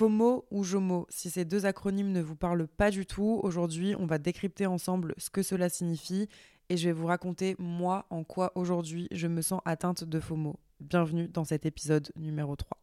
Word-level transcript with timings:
FOMO 0.00 0.46
ou 0.50 0.64
JOMO, 0.64 1.06
si 1.10 1.28
ces 1.28 1.44
deux 1.44 1.66
acronymes 1.66 2.10
ne 2.10 2.22
vous 2.22 2.34
parlent 2.34 2.66
pas 2.66 2.90
du 2.90 3.04
tout, 3.04 3.38
aujourd'hui 3.42 3.94
on 3.98 4.06
va 4.06 4.16
décrypter 4.16 4.64
ensemble 4.64 5.12
ce 5.18 5.28
que 5.28 5.42
cela 5.42 5.68
signifie 5.68 6.26
et 6.70 6.78
je 6.78 6.88
vais 6.88 6.94
vous 6.94 7.04
raconter 7.04 7.54
moi 7.58 8.06
en 8.08 8.24
quoi 8.24 8.50
aujourd'hui 8.54 9.08
je 9.10 9.26
me 9.26 9.42
sens 9.42 9.60
atteinte 9.66 10.04
de 10.04 10.18
FOMO. 10.18 10.56
Bienvenue 10.80 11.28
dans 11.28 11.44
cet 11.44 11.66
épisode 11.66 12.10
numéro 12.16 12.56
3. 12.56 12.78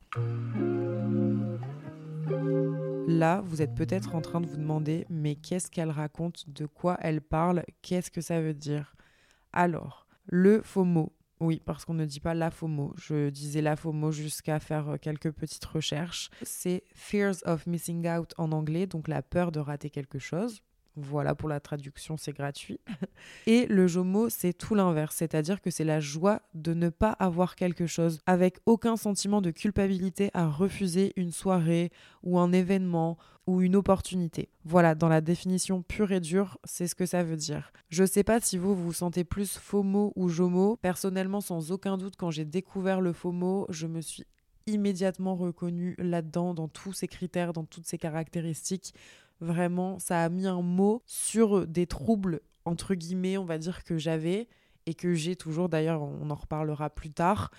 Là, 3.08 3.41
vous 3.44 3.63
êtes 3.63 3.73
peut-être 3.73 4.13
en 4.13 4.22
train 4.22 4.39
de 4.39 4.45
vous 4.45 4.58
demander 4.58 5.08
mais 5.09 5.34
qu'est-ce 5.34 5.72
qu'elle 5.72 5.89
raconte, 5.89 6.47
de 6.47 6.67
quoi 6.67 6.99
elle 7.02 7.22
parle, 7.22 7.63
qu'est-ce 7.81 8.11
que 8.11 8.22
ça 8.22 8.41
veut 8.41 8.53
dire? 8.53 8.95
Alors, 9.53 10.05
le 10.27 10.61
FOMO, 10.61 11.11
oui, 11.40 11.62
parce 11.64 11.86
qu'on 11.86 11.94
ne 11.94 12.05
dit 12.05 12.20
pas 12.20 12.34
la 12.34 12.50
FOMO. 12.50 12.94
Je 12.98 13.30
disais 13.30 13.62
la 13.62 13.76
FOMO 13.76 14.12
jusqu'à 14.12 14.59
faire 14.59 14.89
euh, 14.89 14.98
quelques 14.98 15.31
petites 15.31 15.66
recherches. 15.66 16.30
C'est 16.42 16.84
Fears 16.94 17.36
of 17.45 17.67
Missing 17.67 18.08
Out 18.09 18.34
en 18.38 18.52
anglais, 18.52 18.88
donc 18.88 19.08
la 19.08 19.22
peur 19.22 19.52
de 19.52 19.59
rater 19.59 19.89
quelque 19.89 20.20
chose. 20.20 20.61
Voilà 21.00 21.36
pour 21.36 21.48
la 21.48 21.59
traduction, 21.59 22.17
c'est 22.17 22.34
gratuit. 22.34 22.80
Et 23.45 23.67
le 23.67 23.88
JOMO, 23.88 24.30
c'est 24.30 24.52
tout 24.52 24.73
l'inverse, 24.73 25.16
c'est-à-dire 25.16 25.62
que 25.62 25.70
c'est 25.70 25.84
la 25.84 26.00
joie 26.00 26.42
de 26.56 26.73
ne 26.73 26.89
pas 26.89 27.12
avoir 27.12 27.56
quelque 27.56 27.86
chose, 27.86 28.20
avec 28.26 28.58
aucun 28.66 28.98
sentiment 28.98 29.39
de 29.39 29.52
culpabilité 29.52 30.31
à 30.34 30.48
refuser 30.48 31.14
une 31.16 31.31
soirée 31.31 31.92
ou 32.23 32.39
un 32.39 32.52
événement 32.52 33.20
ou 33.45 33.62
une 33.62 33.76
opportunité. 33.76 34.50
Voilà, 34.66 34.95
dans 34.95 35.08
la 35.08 35.22
définition 35.22 35.84
pure 35.84 36.12
et 36.12 36.20
dure, 36.20 36.58
c'est 36.64 36.88
ce 36.88 36.95
que 36.95 37.06
ça 37.06 37.23
veut 37.23 37.38
dire. 37.38 37.72
Je 37.89 38.04
sais 38.04 38.23
pas 38.23 38.42
si 38.42 38.58
vous 38.58 38.76
vous 38.76 38.92
sentez 38.92 39.23
plus 39.23 39.58
FOMO 39.58 40.14
ou 40.16 40.30
JOMO. 40.30 40.78
Personnellement, 40.78 41.42
sans 41.42 41.72
aucun 41.72 41.98
doute, 41.98 42.16
quand 42.17 42.32
j'ai 42.32 42.44
découvert 42.44 43.02
le 43.02 43.14
FOMO, 43.14 43.67
je 43.70 43.86
me 43.86 44.02
suis 44.02 44.26
immédiatement 44.66 45.36
reconnue 45.36 45.95
là-dedans, 45.98 46.54
dans 46.54 46.67
tous 46.67 46.92
ces 46.92 47.08
critères, 47.08 47.54
dans 47.54 47.64
toutes 47.64 47.86
ces 47.86 47.98
caractéristiques. 47.98 48.94
Vraiment, 49.39 49.99
ça 49.99 50.23
a 50.23 50.30
mis 50.30 50.47
un 50.47 50.61
mot 50.61 51.02
sur 51.05 51.67
des 51.67 51.85
troubles, 51.85 52.41
entre 52.66 52.95
guillemets, 52.95 53.38
on 53.38 53.45
va 53.45 53.57
dire, 53.57 53.83
que 53.83 53.97
j'avais 53.97 54.47
et 54.85 54.93
que 54.93 55.13
j'ai 55.13 55.35
toujours. 55.35 55.69
D'ailleurs, 55.69 56.02
on 56.02 56.30
en 56.30 56.35
reparlera 56.35 56.89
plus 56.89 57.11
tard. 57.11 57.52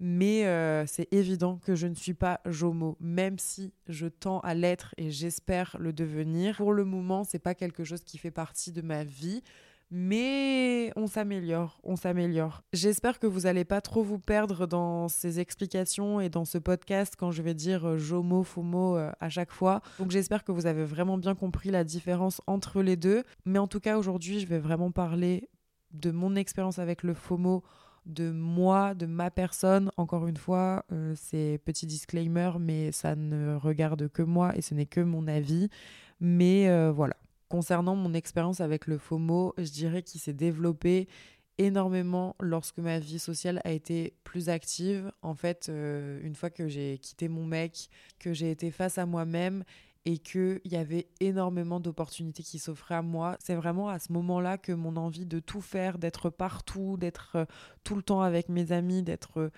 Mais 0.00 0.46
euh, 0.46 0.86
c'est 0.86 1.12
évident 1.12 1.58
que 1.58 1.76
je 1.76 1.86
ne 1.86 1.94
suis 1.94 2.14
pas 2.14 2.40
Jomo, 2.46 2.96
même 3.00 3.38
si 3.38 3.72
je 3.88 4.06
tends 4.06 4.40
à 4.40 4.54
l'être 4.54 4.92
et 4.96 5.10
j'espère 5.10 5.76
le 5.78 5.92
devenir. 5.92 6.56
Pour 6.56 6.72
le 6.72 6.84
moment, 6.84 7.22
c'est 7.24 7.38
pas 7.38 7.54
quelque 7.54 7.84
chose 7.84 8.02
qui 8.02 8.18
fait 8.18 8.32
partie 8.32 8.72
de 8.72 8.82
ma 8.82 9.04
vie 9.04 9.42
mais 9.96 10.92
on 10.96 11.06
s'améliore, 11.06 11.78
on 11.84 11.94
s'améliore. 11.94 12.64
J'espère 12.72 13.20
que 13.20 13.28
vous 13.28 13.42
n'allez 13.42 13.64
pas 13.64 13.80
trop 13.80 14.02
vous 14.02 14.18
perdre 14.18 14.66
dans 14.66 15.06
ces 15.06 15.38
explications 15.38 16.20
et 16.20 16.28
dans 16.28 16.44
ce 16.44 16.58
podcast 16.58 17.14
quand 17.16 17.30
je 17.30 17.42
vais 17.42 17.54
dire 17.54 17.90
euh, 17.90 17.96
JOMO, 17.96 18.42
FOMO 18.42 18.96
euh, 18.96 19.12
à 19.20 19.28
chaque 19.28 19.52
fois. 19.52 19.82
Donc 20.00 20.10
j'espère 20.10 20.42
que 20.42 20.50
vous 20.50 20.66
avez 20.66 20.82
vraiment 20.82 21.16
bien 21.16 21.36
compris 21.36 21.70
la 21.70 21.84
différence 21.84 22.42
entre 22.48 22.82
les 22.82 22.96
deux. 22.96 23.22
Mais 23.44 23.60
en 23.60 23.68
tout 23.68 23.78
cas, 23.78 23.96
aujourd'hui, 23.96 24.40
je 24.40 24.48
vais 24.48 24.58
vraiment 24.58 24.90
parler 24.90 25.48
de 25.92 26.10
mon 26.10 26.34
expérience 26.34 26.80
avec 26.80 27.04
le 27.04 27.14
FOMO 27.14 27.62
de 28.04 28.32
moi, 28.32 28.94
de 28.94 29.06
ma 29.06 29.30
personne. 29.30 29.92
Encore 29.96 30.26
une 30.26 30.36
fois, 30.36 30.84
euh, 30.90 31.14
c'est 31.16 31.60
petit 31.64 31.86
disclaimer, 31.86 32.50
mais 32.58 32.90
ça 32.90 33.14
ne 33.14 33.54
regarde 33.54 34.08
que 34.08 34.22
moi 34.22 34.56
et 34.56 34.60
ce 34.60 34.74
n'est 34.74 34.86
que 34.86 35.00
mon 35.00 35.28
avis. 35.28 35.68
Mais 36.18 36.90
voilà, 36.90 37.16
Concernant 37.48 37.94
mon 37.94 38.14
expérience 38.14 38.60
avec 38.60 38.86
le 38.86 38.98
FOMO, 38.98 39.54
je 39.58 39.70
dirais 39.70 40.02
qu'il 40.02 40.20
s'est 40.20 40.32
développé 40.32 41.08
énormément 41.58 42.34
lorsque 42.40 42.78
ma 42.78 42.98
vie 42.98 43.18
sociale 43.18 43.60
a 43.64 43.72
été 43.72 44.14
plus 44.24 44.48
active. 44.48 45.12
En 45.22 45.34
fait, 45.34 45.68
euh, 45.68 46.20
une 46.22 46.34
fois 46.34 46.50
que 46.50 46.68
j'ai 46.68 46.98
quitté 46.98 47.28
mon 47.28 47.44
mec, 47.44 47.88
que 48.18 48.32
j'ai 48.32 48.50
été 48.50 48.70
face 48.70 48.98
à 48.98 49.06
moi-même 49.06 49.64
et 50.04 50.18
qu'il 50.18 50.60
y 50.64 50.76
avait 50.76 51.08
énormément 51.20 51.80
d'opportunités 51.80 52.42
qui 52.42 52.58
s'offraient 52.58 52.96
à 52.96 53.02
moi, 53.02 53.36
c'est 53.40 53.54
vraiment 53.54 53.88
à 53.88 53.98
ce 53.98 54.12
moment-là 54.12 54.58
que 54.58 54.72
mon 54.72 54.96
envie 54.96 55.26
de 55.26 55.38
tout 55.38 55.62
faire, 55.62 55.98
d'être 55.98 56.30
partout, 56.30 56.96
d'être 56.98 57.36
euh, 57.36 57.44
tout 57.84 57.94
le 57.94 58.02
temps 58.02 58.20
avec 58.20 58.48
mes 58.48 58.72
amis, 58.72 59.02
d'être 59.02 59.40
euh, 59.40 59.50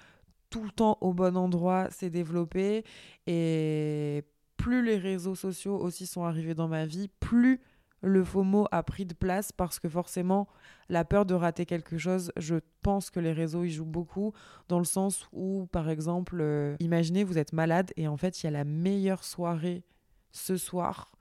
tout 0.50 0.64
le 0.64 0.70
temps 0.70 0.98
au 1.00 1.12
bon 1.12 1.36
endroit 1.36 1.90
s'est 1.90 2.10
développée. 2.10 2.84
Et 3.26 4.24
plus 4.56 4.84
les 4.84 4.96
réseaux 4.96 5.34
sociaux 5.34 5.76
aussi 5.76 6.06
sont 6.06 6.24
arrivés 6.24 6.54
dans 6.54 6.68
ma 6.68 6.86
vie, 6.86 7.08
plus 7.20 7.60
le 8.06 8.24
FOMO 8.24 8.66
a 8.70 8.82
pris 8.82 9.04
de 9.04 9.14
place 9.14 9.52
parce 9.52 9.78
que 9.78 9.88
forcément, 9.88 10.48
la 10.88 11.04
peur 11.04 11.26
de 11.26 11.34
rater 11.34 11.66
quelque 11.66 11.98
chose, 11.98 12.32
je 12.36 12.56
pense 12.82 13.10
que 13.10 13.20
les 13.20 13.32
réseaux 13.32 13.64
y 13.64 13.70
jouent 13.70 13.84
beaucoup, 13.84 14.32
dans 14.68 14.78
le 14.78 14.84
sens 14.84 15.28
où, 15.32 15.66
par 15.72 15.90
exemple, 15.90 16.38
euh, 16.40 16.76
imaginez, 16.80 17.24
vous 17.24 17.38
êtes 17.38 17.52
malade 17.52 17.92
et 17.96 18.08
en 18.08 18.16
fait, 18.16 18.42
il 18.42 18.46
y 18.46 18.48
a 18.48 18.52
la 18.52 18.64
meilleure 18.64 19.24
soirée 19.24 19.84
ce 20.30 20.56
soir, 20.56 21.12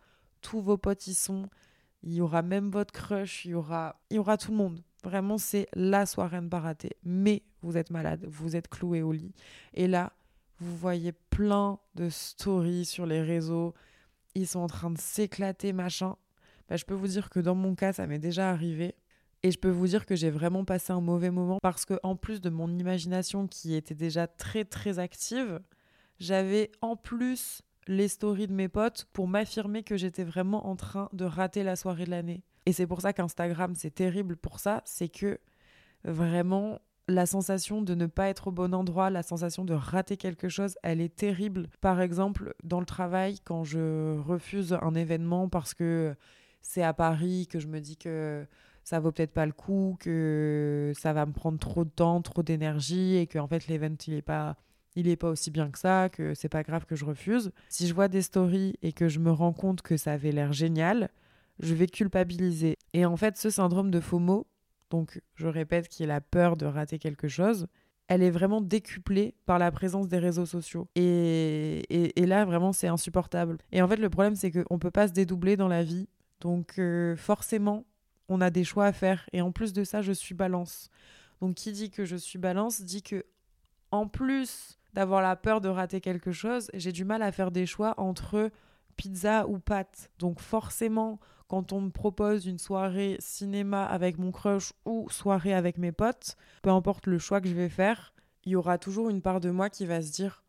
tous 0.42 0.62
vos 0.62 0.78
potes 0.78 1.08
y 1.08 1.14
sont, 1.14 1.50
il 2.04 2.14
y 2.14 2.22
aura 2.22 2.42
même 2.42 2.70
votre 2.70 2.94
crush, 2.94 3.46
il 3.46 3.52
y 3.52 3.54
aura, 3.56 4.00
il 4.10 4.18
y 4.18 4.20
aura 4.20 4.38
tout 4.38 4.52
le 4.52 4.58
monde. 4.58 4.82
Vraiment, 5.04 5.38
c'est 5.38 5.68
la 5.74 6.06
soirée 6.06 6.42
ne 6.42 6.50
pas 6.50 6.60
rater. 6.60 6.98
Mais 7.04 7.44
vous 7.62 7.78
êtes 7.78 7.90
malade, 7.90 8.26
vous 8.28 8.56
êtes 8.56 8.68
cloué 8.68 9.02
au 9.02 9.12
lit. 9.12 9.34
Et 9.74 9.88
là, 9.88 10.14
vous 10.60 10.76
voyez 10.76 11.12
plein 11.12 11.80
de 11.96 12.10
stories 12.10 12.86
sur 12.86 13.06
les 13.06 13.22
réseaux. 13.22 13.74
Ils 14.36 14.48
sont 14.48 14.60
en 14.60 14.68
train 14.68 14.90
de 14.90 15.00
s'éclater, 15.00 15.74
machin. 15.74 16.16
Bah, 16.70 16.78
je 16.78 16.86
peux 16.86 16.94
vous 16.94 17.08
dire 17.08 17.30
que 17.30 17.40
dans 17.40 17.56
mon 17.56 17.76
cas, 17.76 17.94
ça 17.94 18.08
m'est 18.08 18.20
déjà 18.20 18.50
arrivé. 18.50 18.96
Et 19.44 19.52
je 19.52 19.60
peux 19.60 19.70
vous 19.70 19.88
dire 19.88 20.06
que 20.06 20.16
j'ai 20.16 20.32
vraiment 20.32 20.66
passé 20.66 20.92
un 20.92 21.02
mauvais 21.02 21.30
moment 21.30 21.60
parce 21.62 21.86
que 21.86 22.00
en 22.02 22.16
plus 22.16 22.42
de 22.42 22.50
mon 22.50 22.68
imagination 22.80 23.48
qui 23.48 23.76
était 23.76 23.94
déjà 23.94 24.26
très 24.26 24.66
très 24.66 24.98
active, 24.98 25.60
j'avais 26.20 26.72
en 26.82 26.96
plus 26.96 27.62
les 27.88 28.08
stories 28.08 28.48
de 28.48 28.54
mes 28.54 28.70
potes 28.70 29.06
pour 29.14 29.28
m'affirmer 29.28 29.84
que 29.84 29.98
j'étais 29.98 30.24
vraiment 30.24 30.68
en 30.68 30.76
train 30.76 31.10
de 31.14 31.26
rater 31.26 31.62
la 31.62 31.76
soirée 31.76 32.06
de 32.06 32.10
l'année. 32.10 32.44
Et 32.66 32.74
c'est 32.74 32.88
pour 32.88 33.02
ça 33.02 33.14
qu'Instagram, 33.14 33.76
c'est 33.76 33.94
terrible 33.94 34.36
pour 34.36 34.60
ça, 34.60 34.82
c'est 34.86 35.10
que 35.10 35.40
vraiment 36.04 36.80
la 37.08 37.28
sensation 37.28 37.84
de 37.84 37.94
ne 37.94 38.08
pas 38.08 38.30
être 38.30 38.48
au 38.48 38.52
bon 38.52 38.74
endroit, 38.74 39.12
la 39.12 39.22
sensation 39.22 39.64
de 39.64 39.76
rater 39.76 40.18
quelque 40.18 40.50
chose, 40.50 40.76
elle 40.82 41.02
est 41.02 41.16
terrible. 41.16 41.68
Par 41.82 42.02
exemple, 42.02 42.56
dans 42.64 42.80
le 42.80 42.86
travail, 42.86 43.40
quand 43.44 43.64
je 43.64 44.18
refuse 44.18 44.74
un 44.82 44.96
événement 44.96 45.48
parce 45.48 45.76
que 45.76 46.16
c'est 46.66 46.84
à 46.84 46.94
Paris 46.94 47.48
que 47.48 47.60
je 47.60 47.68
me 47.68 47.80
dis 47.80 47.96
que 47.96 48.46
ça 48.84 49.00
vaut 49.00 49.12
peut-être 49.12 49.34
pas 49.34 49.46
le 49.46 49.52
coup, 49.52 49.98
que 50.00 50.92
ça 50.98 51.14
va 51.14 51.26
me 51.26 51.32
prendre 51.32 51.60
trop 51.60 51.86
de 51.86 51.90
temps, 51.90 52.22
trop 52.22 52.44
d'énergie 52.44 53.16
et 53.16 53.28
que 53.28 53.40
en 53.40 53.48
fait 53.48 53.68
l'event 53.68 53.96
il 54.08 54.14
est 54.16 54.22
pas 54.22 54.58
il 54.96 55.08
est 55.08 55.16
pas 55.16 55.30
aussi 55.30 55.52
bien 55.52 55.70
que 55.70 55.78
ça, 55.78 56.10
que 56.10 56.34
c'est 56.34 56.50
pas 56.50 56.64
grave 56.64 56.86
que 56.86 56.96
je 56.96 57.06
refuse. 57.06 57.52
Si 57.70 57.88
je 57.88 57.94
vois 57.94 58.08
des 58.08 58.22
stories 58.22 58.76
et 58.82 58.94
que 58.94 59.10
je 59.10 59.20
me 59.20 59.32
rends 59.32 59.54
compte 59.54 59.82
que 59.82 59.98
ça 59.98 60.14
avait 60.14 60.32
l'air 60.32 60.54
génial, 60.54 61.10
je 61.60 61.74
vais 61.74 61.88
culpabiliser. 61.88 62.78
Et 62.94 63.06
en 63.06 63.18
fait, 63.18 63.38
ce 63.38 63.50
syndrome 63.50 63.92
de 63.92 64.00
FOMO, 64.00 64.48
donc 64.90 65.22
je 65.36 65.48
répète 65.48 65.90
qui 65.90 66.04
est 66.04 66.08
la 66.08 66.22
peur 66.22 66.56
de 66.56 66.66
rater 66.66 66.98
quelque 66.98 67.28
chose, 67.28 67.68
elle 68.08 68.24
est 68.24 68.32
vraiment 68.32 68.62
décuplée 68.62 69.36
par 69.46 69.60
la 69.60 69.72
présence 69.72 70.08
des 70.08 70.20
réseaux 70.20 70.46
sociaux. 70.46 70.88
Et, 70.96 71.84
et, 71.90 72.26
là, 72.26 72.46
vraiment, 72.46 72.72
c'est 72.72 72.88
insupportable. 72.88 73.58
Et 73.72 73.82
en 73.82 73.88
fait, 73.88 73.98
le 73.98 74.10
problème, 74.10 74.36
c'est 74.36 74.52
qu'on 74.52 74.76
ne 74.76 74.80
peut 74.80 74.92
pas 74.92 75.08
se 75.08 75.14
dédoubler 75.14 75.58
dans 75.58 75.68
la 75.68 75.84
vie. 75.84 76.08
Donc 76.46 76.78
euh, 76.78 77.16
forcément, 77.16 77.86
on 78.30 78.40
a 78.40 78.52
des 78.52 78.64
choix 78.64 78.86
à 78.86 78.94
faire. 78.94 79.28
Et 79.34 79.42
en 79.42 79.52
plus 79.52 79.74
de 79.74 79.84
ça, 79.84 80.04
je 80.04 80.12
suis 80.12 80.36
balance. 80.36 80.92
Donc 81.42 81.56
qui 81.56 81.72
dit 81.72 81.90
que 81.90 82.06
je 82.06 82.16
suis 82.16 82.38
balance 82.38 82.82
dit 82.82 83.02
que 83.02 83.26
en 83.90 84.08
plus 84.08 84.78
d'avoir 84.94 85.24
la 85.24 85.36
peur 85.36 85.60
de 85.60 85.70
rater 85.70 86.02
quelque 86.02 86.32
chose, 86.32 86.70
j'ai 86.76 86.92
du 86.92 87.04
mal 87.04 87.24
à 87.24 87.32
faire 87.32 87.50
des 87.50 87.66
choix 87.66 87.96
entre 87.98 88.52
pizza 88.96 89.48
ou 89.48 89.58
pâtes. 89.58 90.12
Donc 90.20 90.40
forcément, 90.40 91.20
quand 91.48 91.74
on 91.74 91.82
me 91.82 91.90
propose 91.90 92.46
une 92.46 92.60
soirée 92.60 93.18
cinéma 93.18 93.84
avec 93.84 94.20
mon 94.20 94.32
crush 94.32 94.72
ou 94.86 95.10
soirée 95.10 95.56
avec 95.56 95.80
mes 95.80 95.92
potes, 95.92 96.38
peu 96.62 96.70
importe 96.70 97.08
le 97.08 97.18
choix 97.18 97.42
que 97.42 97.50
je 97.50 97.56
vais 97.56 97.70
faire, 97.70 98.14
il 98.44 98.52
y 98.52 98.56
aura 98.56 98.78
toujours 98.78 99.10
une 99.10 99.24
part 99.24 99.40
de 99.40 99.50
moi 99.50 99.72
qui 99.72 99.88
va 99.88 100.00
se 100.00 100.12
dire 100.12 100.44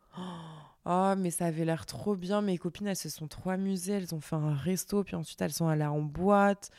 oh, 0.87 1.13
mais 1.17 1.31
ça 1.31 1.45
avait 1.45 1.65
l'air 1.65 1.85
trop 1.85 2.15
bien. 2.15 2.41
Mes 2.41 2.57
copines, 2.57 2.87
elles 2.87 2.95
se 2.95 3.09
sont 3.09 3.27
trop 3.27 3.49
amusées. 3.49 3.93
Elles 3.93 4.15
ont 4.15 4.21
fait 4.21 4.35
un 4.35 4.53
resto, 4.55 5.03
puis 5.03 5.15
ensuite 5.15 5.41
elles 5.41 5.53
sont 5.53 5.67
allées 5.67 5.85
en 5.85 6.01
boîte. 6.01 6.71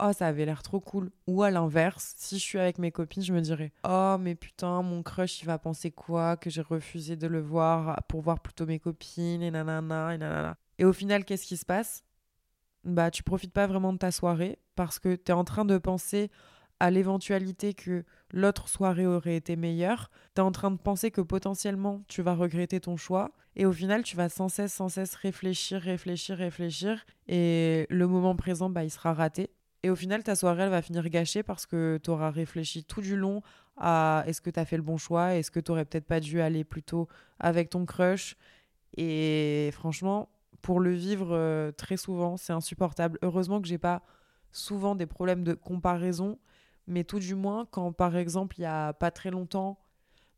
oh 0.00 0.12
ça 0.12 0.26
avait 0.26 0.46
l'air 0.46 0.62
trop 0.62 0.80
cool. 0.80 1.10
Ou 1.26 1.42
à 1.42 1.50
l'inverse, 1.50 2.14
si 2.16 2.38
je 2.38 2.44
suis 2.44 2.58
avec 2.58 2.78
mes 2.78 2.90
copines, 2.90 3.22
je 3.22 3.32
me 3.32 3.40
dirais 3.40 3.72
oh 3.84 4.16
mais 4.18 4.34
putain 4.34 4.82
mon 4.82 5.02
crush 5.02 5.42
il 5.42 5.46
va 5.46 5.58
penser 5.58 5.90
quoi 5.90 6.36
que 6.36 6.50
j'ai 6.50 6.62
refusé 6.62 7.16
de 7.16 7.26
le 7.26 7.40
voir 7.40 8.02
pour 8.08 8.22
voir 8.22 8.40
plutôt 8.40 8.66
mes 8.66 8.78
copines 8.78 9.42
et 9.42 9.50
nanana 9.50 10.14
et 10.14 10.18
nanana? 10.18 10.56
Et 10.78 10.84
au 10.84 10.92
final 10.92 11.24
qu'est-ce 11.24 11.46
qui 11.46 11.56
se 11.56 11.66
passe? 11.66 12.04
Bah 12.84 13.10
tu 13.10 13.22
profites 13.22 13.52
pas 13.52 13.66
vraiment 13.66 13.92
de 13.92 13.98
ta 13.98 14.10
soirée 14.10 14.58
parce 14.74 14.98
que 14.98 15.14
tu 15.14 15.32
es 15.32 15.34
en 15.34 15.44
train 15.44 15.66
de 15.66 15.76
penser 15.78 16.30
à 16.80 16.90
l'éventualité 16.90 17.74
que 17.74 18.04
l'autre 18.32 18.68
soirée 18.68 19.06
aurait 19.06 19.36
été 19.36 19.54
meilleure, 19.54 20.10
tu 20.34 20.40
es 20.40 20.44
en 20.44 20.50
train 20.50 20.70
de 20.70 20.78
penser 20.78 21.10
que 21.10 21.20
potentiellement 21.20 22.02
tu 22.08 22.22
vas 22.22 22.34
regretter 22.34 22.80
ton 22.80 22.96
choix 22.96 23.32
et 23.54 23.66
au 23.66 23.72
final 23.72 24.02
tu 24.02 24.16
vas 24.16 24.28
sans 24.28 24.48
cesse 24.48 24.72
sans 24.72 24.88
cesse 24.88 25.14
réfléchir, 25.14 25.80
réfléchir, 25.80 26.38
réfléchir 26.38 27.04
et 27.28 27.86
le 27.90 28.06
moment 28.06 28.34
présent 28.34 28.70
bah 28.70 28.82
il 28.82 28.90
sera 28.90 29.12
raté. 29.12 29.50
Et 29.82 29.90
au 29.90 29.96
final 29.96 30.22
ta 30.22 30.34
soirée 30.34 30.64
elle 30.64 30.70
va 30.70 30.82
finir 30.82 31.08
gâchée 31.08 31.42
parce 31.42 31.66
que 31.66 32.00
tu 32.02 32.10
auras 32.10 32.30
réfléchi 32.30 32.84
tout 32.84 33.02
du 33.02 33.16
long 33.16 33.42
à 33.76 34.24
est-ce 34.26 34.40
que 34.40 34.50
tu 34.50 34.58
as 34.58 34.64
fait 34.64 34.76
le 34.76 34.82
bon 34.82 34.96
choix, 34.96 35.34
est-ce 35.34 35.50
que 35.50 35.60
tu 35.60 35.70
aurais 35.70 35.84
peut-être 35.84 36.06
pas 36.06 36.20
dû 36.20 36.40
aller 36.40 36.64
plus 36.64 36.82
tôt 36.82 37.08
avec 37.38 37.70
ton 37.70 37.84
crush 37.84 38.36
et 38.96 39.70
franchement 39.72 40.30
pour 40.62 40.80
le 40.80 40.92
vivre 40.92 41.30
euh, 41.32 41.72
très 41.72 41.96
souvent, 41.96 42.36
c'est 42.36 42.52
insupportable. 42.52 43.18
Heureusement 43.22 43.60
que 43.60 43.68
j'ai 43.68 43.78
pas 43.78 44.02
souvent 44.52 44.94
des 44.94 45.06
problèmes 45.06 45.44
de 45.44 45.54
comparaison 45.54 46.38
mais 46.90 47.04
tout 47.04 47.20
du 47.20 47.34
moins, 47.34 47.66
quand 47.70 47.92
par 47.92 48.16
exemple, 48.16 48.56
il 48.58 48.62
y 48.62 48.66
a 48.66 48.92
pas 48.92 49.10
très 49.10 49.30
longtemps, 49.30 49.78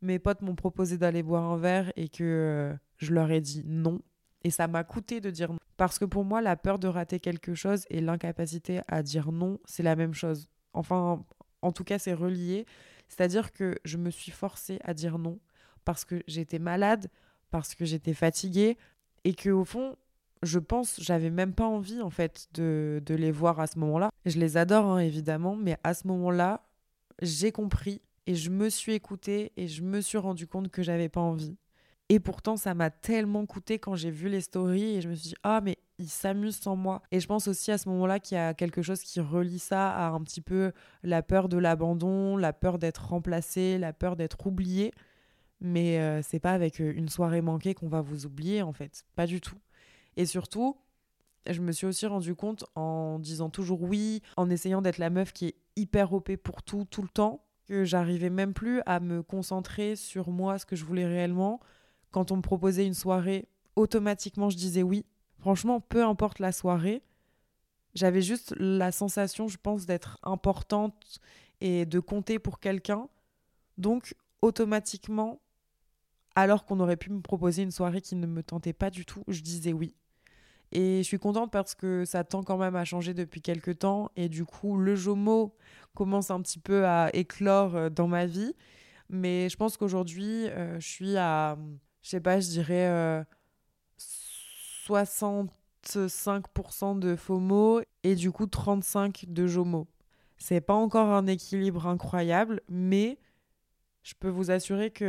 mes 0.03 0.19
potes 0.19 0.43
m'ont 0.43 0.55
proposé 0.55 0.99
d'aller 0.99 1.23
boire 1.23 1.45
un 1.45 1.57
verre 1.57 1.93
et 1.97 2.09
que 2.09 2.23
euh, 2.23 2.75
je 2.99 3.15
leur 3.15 3.31
ai 3.31 3.41
dit 3.41 3.63
non. 3.67 4.01
Et 4.45 4.51
ça 4.51 4.69
m'a 4.69 4.85
coûté 4.85 5.21
de 5.21 5.31
dire 5.31 5.53
non. 5.53 5.59
Parce 5.77 5.99
que 5.99 6.05
pour 6.05 6.25
moi, 6.25 6.43
la 6.43 6.57
peur 6.57 6.79
de 6.79 6.89
rater 6.89 7.21
quelque 7.21 7.55
chose 7.55 7.85
et 7.89 8.01
l'incapacité 8.01 8.83
à 8.89 9.03
dire 9.03 9.33
non, 9.33 9.59
c'est 9.65 9.83
la 9.83 9.97
même 9.97 10.13
chose. 10.13 10.49
Enfin, 10.75 11.25
en 11.63 11.73
tout 11.73 11.85
cas, 11.85 11.99
c'est 11.99 12.13
relié. 12.13 12.67
C'est-à-dire 13.09 13.53
que 13.53 13.79
je 13.85 13.97
me 13.97 14.11
suis 14.11 14.33
forcée 14.33 14.79
à 14.85 14.95
dire 14.95 15.19
non 15.19 15.39
parce 15.85 16.05
que 16.05 16.23
j'étais 16.27 16.59
malade, 16.59 17.09
parce 17.51 17.75
que 17.75 17.85
j'étais 17.85 18.15
fatiguée 18.15 18.77
et 19.25 19.35
que 19.35 19.51
au 19.51 19.65
fond, 19.65 19.97
je 20.43 20.59
pense, 20.59 21.01
j'avais 21.01 21.31
même 21.31 21.55
pas 21.55 21.67
envie 21.67 22.01
en 22.01 22.11
fait 22.11 22.49
de, 22.55 23.03
les 23.09 23.31
voir 23.31 23.61
à 23.61 23.67
ce 23.67 23.79
moment-là. 23.79 24.11
Je 24.27 24.39
les 24.39 24.57
adore 24.57 24.87
hein, 24.87 24.99
évidemment, 24.99 25.57
mais 25.57 25.77
à 25.85 25.95
ce 25.95 26.07
moment-là, 26.09 26.65
j'ai 27.21 27.53
compris 27.53 28.01
et 28.27 28.35
je 28.35 28.51
me 28.51 28.69
suis 28.69 28.93
écoutée 28.93 29.53
et 29.57 29.69
je 29.69 29.83
me 29.83 30.01
suis 30.01 30.19
rendu 30.19 30.47
compte 30.47 30.69
que 30.69 30.83
j'avais 30.83 31.09
pas 31.09 31.21
envie. 31.21 31.57
Et 32.09 32.21
pourtant, 32.21 32.57
ça 32.57 32.75
m'a 32.75 32.91
tellement 32.91 33.47
coûté 33.47 33.79
quand 33.79 33.95
j'ai 33.95 34.11
vu 34.11 34.29
les 34.29 34.41
stories 34.41 34.97
et 34.97 35.01
je 35.01 35.09
me 35.09 35.15
suis 35.15 35.31
dit, 35.31 35.35
ah, 35.45 35.61
mais 35.63 35.79
il 35.99 36.09
s'amuse 36.09 36.57
sans 36.57 36.77
moi. 36.77 37.03
Et 37.11 37.21
je 37.21 37.27
pense 37.27 37.49
aussi 37.49 37.71
à 37.71 37.79
ce 37.79 37.89
moment-là 37.89 38.19
qu'il 38.19 38.37
y 38.37 38.41
a 38.41 38.53
quelque 38.55 38.83
chose 38.83 39.01
qui 39.03 39.21
relie 39.21 39.61
ça 39.61 39.91
à 39.91 40.09
un 40.09 40.21
petit 40.23 40.41
peu 40.41 40.73
la 41.05 41.23
peur 41.23 41.49
de 41.49 41.57
l'abandon, 41.57 42.37
la 42.37 42.53
peur 42.53 42.79
d'être 42.79 43.07
remplacé, 43.07 43.79
la 43.79 43.93
peur 43.93 44.17
d'être 44.17 44.47
oublié. 44.47 44.93
Mais 45.61 46.01
euh, 46.01 46.21
c'est 46.23 46.41
pas 46.41 46.53
avec 46.53 46.81
euh, 46.81 46.93
une 46.95 47.09
soirée 47.09 47.41
manquée 47.41 47.73
qu'on 47.73 47.89
va 47.89 48.01
vous 48.01 48.27
oublier 48.27 48.63
en 48.63 48.73
fait, 48.73 49.05
pas 49.15 49.27
du 49.27 49.41
tout. 49.41 49.57
Et 50.17 50.27
surtout, 50.27 50.77
je 51.49 51.61
me 51.61 51.73
suis 51.73 51.87
aussi 51.87 52.07
rendu 52.07 52.35
compte 52.35 52.65
en 52.75 53.19
disant 53.19 53.51
toujours 53.51 53.83
oui, 53.83 54.23
en 54.37 54.51
essayant 54.51 54.83
d'être 54.83 54.99
la 54.99 55.11
meuf 55.11 55.33
qui 55.33 55.47
est 55.47 55.57
hyper 55.77 56.13
OP 56.13 56.37
pour 56.37 56.63
tout, 56.63 56.85
tout 56.85 57.03
le 57.03 57.09
temps, 57.09 57.45
que 57.67 57.85
j'arrivais 57.85 58.31
même 58.31 58.55
plus 58.55 58.83
à 58.87 59.01
me 59.01 59.23
concentrer 59.23 59.97
sur 59.97 60.31
moi, 60.31 60.59
ce 60.59 60.67
que 60.67 60.77
je 60.77 60.85
voulais 60.85 61.07
réellement. 61.07 61.61
Quand 62.11 62.31
on 62.31 62.37
me 62.37 62.43
proposait 62.43 62.87
une 62.87 62.95
soirée, 62.95 63.49
automatiquement 63.77 64.51
je 64.51 64.57
disais 64.57 64.83
oui. 64.83 65.07
Franchement, 65.39 65.81
peu 65.81 66.05
importe 66.05 66.39
la 66.39 66.53
soirée, 66.53 67.03
j'avais 67.95 68.23
juste 68.23 68.55
la 68.59 68.93
sensation, 68.93 69.49
je 69.49 69.59
pense, 69.59 69.87
d'être 69.87 70.19
importante 70.23 71.21
et 71.61 71.85
de 71.85 72.01
compter 72.01 72.39
pour 72.39 72.61
quelqu'un. 72.61 73.09
Donc, 73.79 74.15
automatiquement, 74.41 75.41
alors 76.35 76.65
qu'on 76.65 76.81
aurait 76.81 76.97
pu 76.97 77.11
me 77.11 77.21
proposer 77.21 77.63
une 77.63 77.71
soirée 77.71 78.01
qui 78.01 78.15
ne 78.17 78.27
me 78.27 78.43
tentait 78.43 78.73
pas 78.73 78.91
du 78.91 79.05
tout, 79.05 79.25
je 79.29 79.41
disais 79.41 79.73
oui. 79.73 79.95
Et 80.73 80.99
je 80.99 81.03
suis 81.03 81.19
contente 81.19 81.53
parce 81.53 81.75
que 81.75 82.07
ça 82.07 82.25
tend 82.25 82.43
quand 82.43 82.57
même 82.57 82.77
à 82.77 82.87
changer 82.87 83.13
depuis 83.13 83.43
quelques 83.43 83.81
temps. 83.81 84.11
Et 84.17 84.31
du 84.31 84.47
coup, 84.47 84.79
le 84.79 84.97
Jomo 84.97 85.55
commence 85.95 86.31
un 86.31 86.41
petit 86.41 86.59
peu 86.59 86.87
à 86.87 87.11
éclore 87.15 87.77
euh, 87.77 87.91
dans 87.91 88.09
ma 88.09 88.25
vie. 88.25 88.55
Mais 89.11 89.51
je 89.51 89.57
pense 89.59 89.77
qu'aujourd'hui, 89.77 90.49
euh, 90.49 90.81
je 90.81 90.89
suis 90.89 91.17
à, 91.19 91.59
je 92.01 92.09
sais 92.09 92.21
pas, 92.21 92.41
je 92.41 92.49
dirais 92.49 93.23
65% 94.89 95.47
euh, 95.95 96.99
de 96.99 97.17
FOMO 97.17 97.83
et 98.03 98.15
du 98.15 98.33
coup 98.33 98.47
35% 98.47 99.31
de 99.31 99.47
JOMO. 99.47 99.87
C'est 100.39 100.63
pas 100.63 100.73
encore 100.73 101.09
un 101.09 101.27
équilibre 101.27 101.87
incroyable, 101.87 102.63
mais 102.71 103.19
je 104.03 104.15
peux 104.19 104.31
vous 104.31 104.51
assurer 104.51 104.91
qu'il 104.91 105.07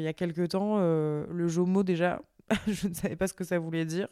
y 0.00 0.06
a 0.06 0.12
quelques 0.12 0.50
temps, 0.50 0.78
le 0.78 1.48
JOMO 1.48 1.82
déjà, 1.82 2.20
je 2.68 2.86
ne 2.88 2.94
savais 2.94 3.16
pas 3.16 3.26
ce 3.26 3.34
que 3.34 3.42
ça 3.42 3.58
voulait 3.58 3.86
dire 3.86 4.08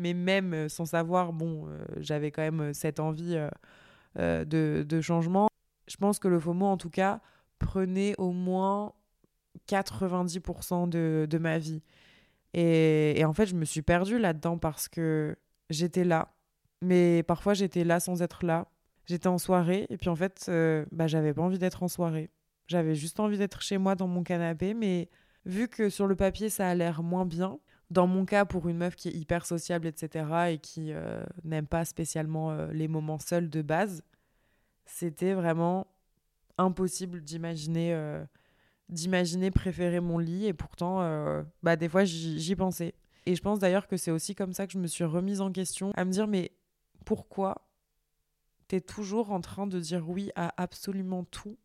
mais 0.00 0.14
même 0.14 0.54
euh, 0.54 0.68
sans 0.68 0.86
savoir, 0.86 1.32
bon, 1.32 1.68
euh, 1.68 1.78
j'avais 1.98 2.30
quand 2.30 2.42
même 2.42 2.60
euh, 2.60 2.72
cette 2.72 2.98
envie 2.98 3.36
de, 4.16 5.00
changement. 5.00 5.48
Je 5.86 5.96
pense 5.96 6.18
que 6.18 6.28
le 6.28 6.40
FOMO, 6.40 6.66
en 6.66 6.76
tout 6.76 6.90
cas, 6.90 7.20
prenait 7.58 8.14
au 8.18 8.32
moins 8.32 8.92
90% 9.68 10.88
de, 10.88 11.26
de, 11.28 11.38
ma 11.38 11.58
vie. 11.58 11.82
Et, 12.54 13.20
et, 13.20 13.24
en 13.24 13.32
fait, 13.34 13.46
je 13.46 13.54
me 13.54 13.64
suis 13.64 13.82
perdue 13.82 14.18
là-dedans 14.18 14.58
parce 14.58 14.88
que 14.88 15.36
j'étais 15.68 16.04
là, 16.04 16.32
mais 16.82 17.22
parfois 17.22 17.54
j'étais 17.54 17.84
là 17.84 18.00
sans 18.00 18.22
être 18.22 18.44
là. 18.44 18.66
J'étais 19.06 19.28
en 19.28 19.38
soirée 19.38 19.86
et 19.90 19.96
puis 19.96 20.08
en 20.08 20.16
fait, 20.16 20.50
bah, 20.92 21.06
j'avais 21.06 21.34
pas 21.34 21.42
envie 21.42 21.58
d'être 21.58 21.82
en 21.82 21.88
soirée. 21.88 22.30
J'avais 22.68 22.94
juste 22.94 23.20
envie 23.20 23.38
d'être 23.38 23.60
chez 23.62 23.78
moi 23.78 23.96
dans 23.96 24.06
mon 24.06 24.22
canapé, 24.22 24.74
mais 24.74 25.08
vu 25.44 25.68
que 25.68 25.90
sur 25.90 26.06
le 26.06 26.16
papier 26.16 26.48
ça 26.48 26.68
a 26.68 26.74
l'air 26.74 27.02
moins 27.02 27.26
bien, 27.26 27.58
dans 27.90 28.06
mon 28.06 28.24
cas, 28.24 28.44
pour 28.44 28.68
une 28.68 28.78
meuf 28.78 28.94
qui 28.94 29.08
est 29.08 29.14
hyper 29.14 29.44
sociable, 29.44 29.86
etc., 29.86 30.52
et 30.52 30.58
qui 30.58 30.92
euh, 30.92 31.24
n'aime 31.44 31.66
pas 31.66 31.84
spécialement 31.84 32.52
euh, 32.52 32.68
les 32.72 32.86
moments 32.86 33.18
seuls 33.18 33.50
de 33.50 33.62
base, 33.62 34.02
c'était 34.86 35.34
vraiment 35.34 35.88
impossible 36.56 37.20
d'imaginer 37.22 37.92
euh, 37.94 38.24
préférer 39.52 40.00
mon 40.00 40.18
lit. 40.18 40.46
Et 40.46 40.52
pourtant, 40.52 40.98
bah, 41.62 41.76
des 41.76 41.88
fois, 41.88 42.04
j'y 42.04 42.56
pensais. 42.56 42.94
Et 43.26 43.34
je 43.34 43.42
pense 43.42 43.58
d'ailleurs 43.58 43.86
que 43.86 43.96
c'est 43.96 44.10
aussi 44.10 44.34
comme 44.34 44.52
ça 44.52 44.66
que 44.66 44.72
je 44.72 44.78
me 44.78 44.86
suis 44.86 45.04
remise 45.04 45.40
en 45.40 45.52
question, 45.52 45.92
à 45.96 46.04
me 46.04 46.10
dire, 46.10 46.26
mais 46.26 46.52
pourquoi 47.04 47.66
t'es 48.68 48.80
toujours 48.80 49.32
en 49.32 49.40
train 49.40 49.66
de 49.66 49.80
dire 49.80 50.08
oui 50.08 50.30
à 50.36 50.54
absolument 50.62 51.24
tout, 51.24 51.58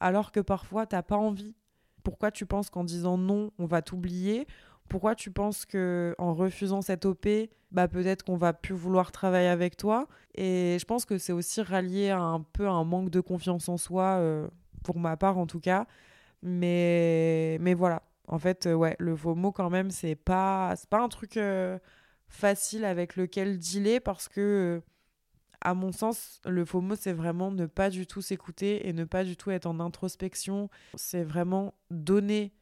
alors 0.00 0.32
que 0.32 0.40
parfois, 0.40 0.86
t'as 0.86 1.02
pas 1.02 1.16
envie? 1.16 1.54
Pourquoi 2.02 2.30
tu 2.30 2.46
penses 2.46 2.70
qu'en 2.70 2.84
disant 2.84 3.18
non, 3.18 3.50
on 3.58 3.66
va 3.66 3.82
t'oublier? 3.82 4.46
Pourquoi 4.88 5.14
tu 5.14 5.30
penses 5.30 5.64
que 5.66 6.14
en 6.18 6.34
refusant 6.34 6.82
cette 6.82 7.04
OP, 7.04 7.26
bah 7.72 7.88
peut-être 7.88 8.22
qu'on 8.24 8.36
va 8.36 8.52
plus 8.52 8.74
vouloir 8.74 9.12
travailler 9.12 9.48
avec 9.48 9.76
toi? 9.76 10.08
Et 10.34 10.76
je 10.80 10.84
pense 10.84 11.04
que 11.04 11.18
c'est 11.18 11.32
aussi 11.32 11.62
rallié 11.62 12.10
à 12.10 12.20
un 12.20 12.40
peu 12.40 12.68
un 12.68 12.84
manque 12.84 13.10
de 13.10 13.20
confiance 13.20 13.68
en 13.68 13.76
soi, 13.76 14.18
euh, 14.20 14.48
pour 14.84 14.98
ma 14.98 15.16
part 15.16 15.38
en 15.38 15.46
tout 15.46 15.60
cas. 15.60 15.86
Mais, 16.42 17.58
mais 17.60 17.74
voilà, 17.74 18.02
en 18.28 18.38
fait, 18.38 18.66
euh, 18.66 18.74
ouais, 18.74 18.96
le 18.98 19.16
FOMO 19.16 19.52
quand 19.52 19.70
même, 19.70 19.90
c'est 19.90 20.14
pas, 20.14 20.74
pas 20.90 21.00
un 21.00 21.08
truc 21.08 21.36
euh, 21.36 21.78
facile 22.28 22.84
avec 22.84 23.16
lequel 23.16 23.58
dealer 23.58 24.00
parce 24.00 24.28
que, 24.28 24.82
à 25.60 25.74
mon 25.74 25.92
sens, 25.92 26.40
le 26.46 26.64
FOMO, 26.64 26.94
c'est 26.96 27.12
vraiment 27.12 27.50
ne 27.50 27.66
pas 27.66 27.90
du 27.90 28.06
tout 28.06 28.22
s'écouter 28.22 28.88
et 28.88 28.92
ne 28.92 29.04
pas 29.04 29.24
du 29.24 29.36
tout 29.36 29.50
être 29.50 29.66
en 29.66 29.80
introspection. 29.80 30.68
C'est 30.94 31.24
vraiment 31.24 31.74
donner 31.90 32.52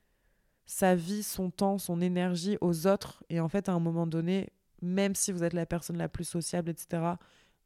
sa 0.66 0.94
vie, 0.94 1.22
son 1.22 1.50
temps, 1.50 1.78
son 1.78 2.00
énergie 2.00 2.56
aux 2.60 2.86
autres. 2.86 3.22
Et 3.28 3.40
en 3.40 3.48
fait, 3.48 3.68
à 3.68 3.72
un 3.72 3.80
moment 3.80 4.06
donné, 4.06 4.50
même 4.82 5.14
si 5.14 5.32
vous 5.32 5.42
êtes 5.44 5.52
la 5.52 5.66
personne 5.66 5.96
la 5.96 6.08
plus 6.08 6.24
sociable, 6.24 6.70
etc., 6.70 7.14